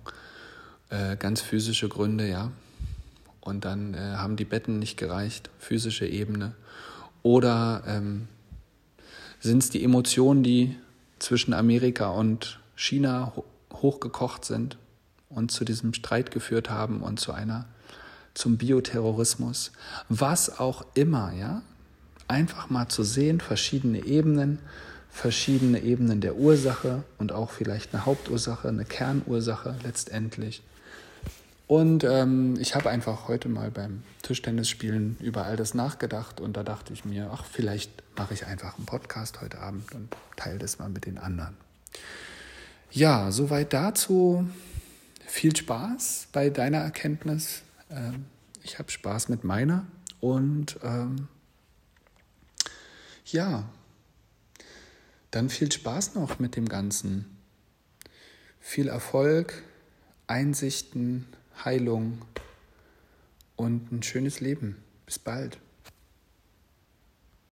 äh, 0.91 1.15
ganz 1.17 1.41
physische 1.41 1.89
Gründe, 1.89 2.29
ja. 2.29 2.51
Und 3.39 3.65
dann 3.65 3.95
äh, 3.95 3.97
haben 3.97 4.35
die 4.35 4.45
Betten 4.45 4.77
nicht 4.77 4.97
gereicht, 4.97 5.49
physische 5.57 6.05
Ebene. 6.05 6.53
Oder 7.23 7.83
ähm, 7.87 8.27
sind 9.39 9.63
es 9.63 9.69
die 9.69 9.83
Emotionen, 9.83 10.43
die 10.43 10.77
zwischen 11.17 11.53
Amerika 11.53 12.09
und 12.09 12.59
China 12.75 13.33
ho 13.35 13.43
hochgekocht 13.73 14.45
sind 14.45 14.77
und 15.29 15.49
zu 15.49 15.65
diesem 15.65 15.95
Streit 15.95 16.29
geführt 16.29 16.69
haben 16.69 17.01
und 17.01 17.19
zu 17.19 17.31
einer 17.31 17.65
zum 18.35 18.57
Bioterrorismus, 18.57 19.71
was 20.07 20.59
auch 20.59 20.85
immer, 20.93 21.33
ja, 21.33 21.63
einfach 22.27 22.69
mal 22.69 22.89
zu 22.89 23.03
sehen, 23.03 23.39
verschiedene 23.39 24.05
Ebenen, 24.05 24.59
verschiedene 25.09 25.81
Ebenen 25.81 26.21
der 26.21 26.35
Ursache 26.35 27.03
und 27.17 27.31
auch 27.31 27.49
vielleicht 27.49 27.93
eine 27.93 28.05
Hauptursache, 28.05 28.67
eine 28.67 28.85
Kernursache 28.85 29.75
letztendlich. 29.83 30.61
Und 31.71 32.03
ähm, 32.03 32.57
ich 32.59 32.75
habe 32.75 32.89
einfach 32.89 33.29
heute 33.29 33.47
mal 33.47 33.71
beim 33.71 34.03
Tischtennisspielen 34.23 35.15
über 35.21 35.45
all 35.45 35.55
das 35.55 35.73
nachgedacht 35.73 36.41
und 36.41 36.57
da 36.57 36.63
dachte 36.63 36.91
ich 36.91 37.05
mir, 37.05 37.29
ach, 37.31 37.45
vielleicht 37.45 38.03
mache 38.17 38.33
ich 38.33 38.45
einfach 38.45 38.75
einen 38.75 38.85
Podcast 38.85 39.39
heute 39.39 39.59
Abend 39.59 39.89
und 39.95 40.09
teile 40.35 40.57
das 40.57 40.79
mal 40.79 40.89
mit 40.89 41.05
den 41.05 41.17
anderen. 41.17 41.55
Ja, 42.91 43.31
soweit 43.31 43.71
dazu. 43.71 44.49
Viel 45.25 45.55
Spaß 45.55 46.27
bei 46.33 46.49
deiner 46.49 46.79
Erkenntnis. 46.79 47.61
Ähm, 47.89 48.25
ich 48.63 48.77
habe 48.77 48.91
Spaß 48.91 49.29
mit 49.29 49.45
meiner 49.45 49.85
und 50.19 50.77
ähm, 50.83 51.29
ja, 53.27 53.63
dann 55.31 55.49
viel 55.49 55.71
Spaß 55.71 56.15
noch 56.15 56.37
mit 56.37 56.57
dem 56.57 56.67
Ganzen. 56.67 57.37
Viel 58.59 58.89
Erfolg, 58.89 59.63
Einsichten, 60.27 61.27
Heilung 61.63 62.19
und 63.55 63.91
ein 63.91 64.03
schönes 64.03 64.39
Leben. 64.39 64.83
Bis 65.05 65.19
bald. 65.19 65.59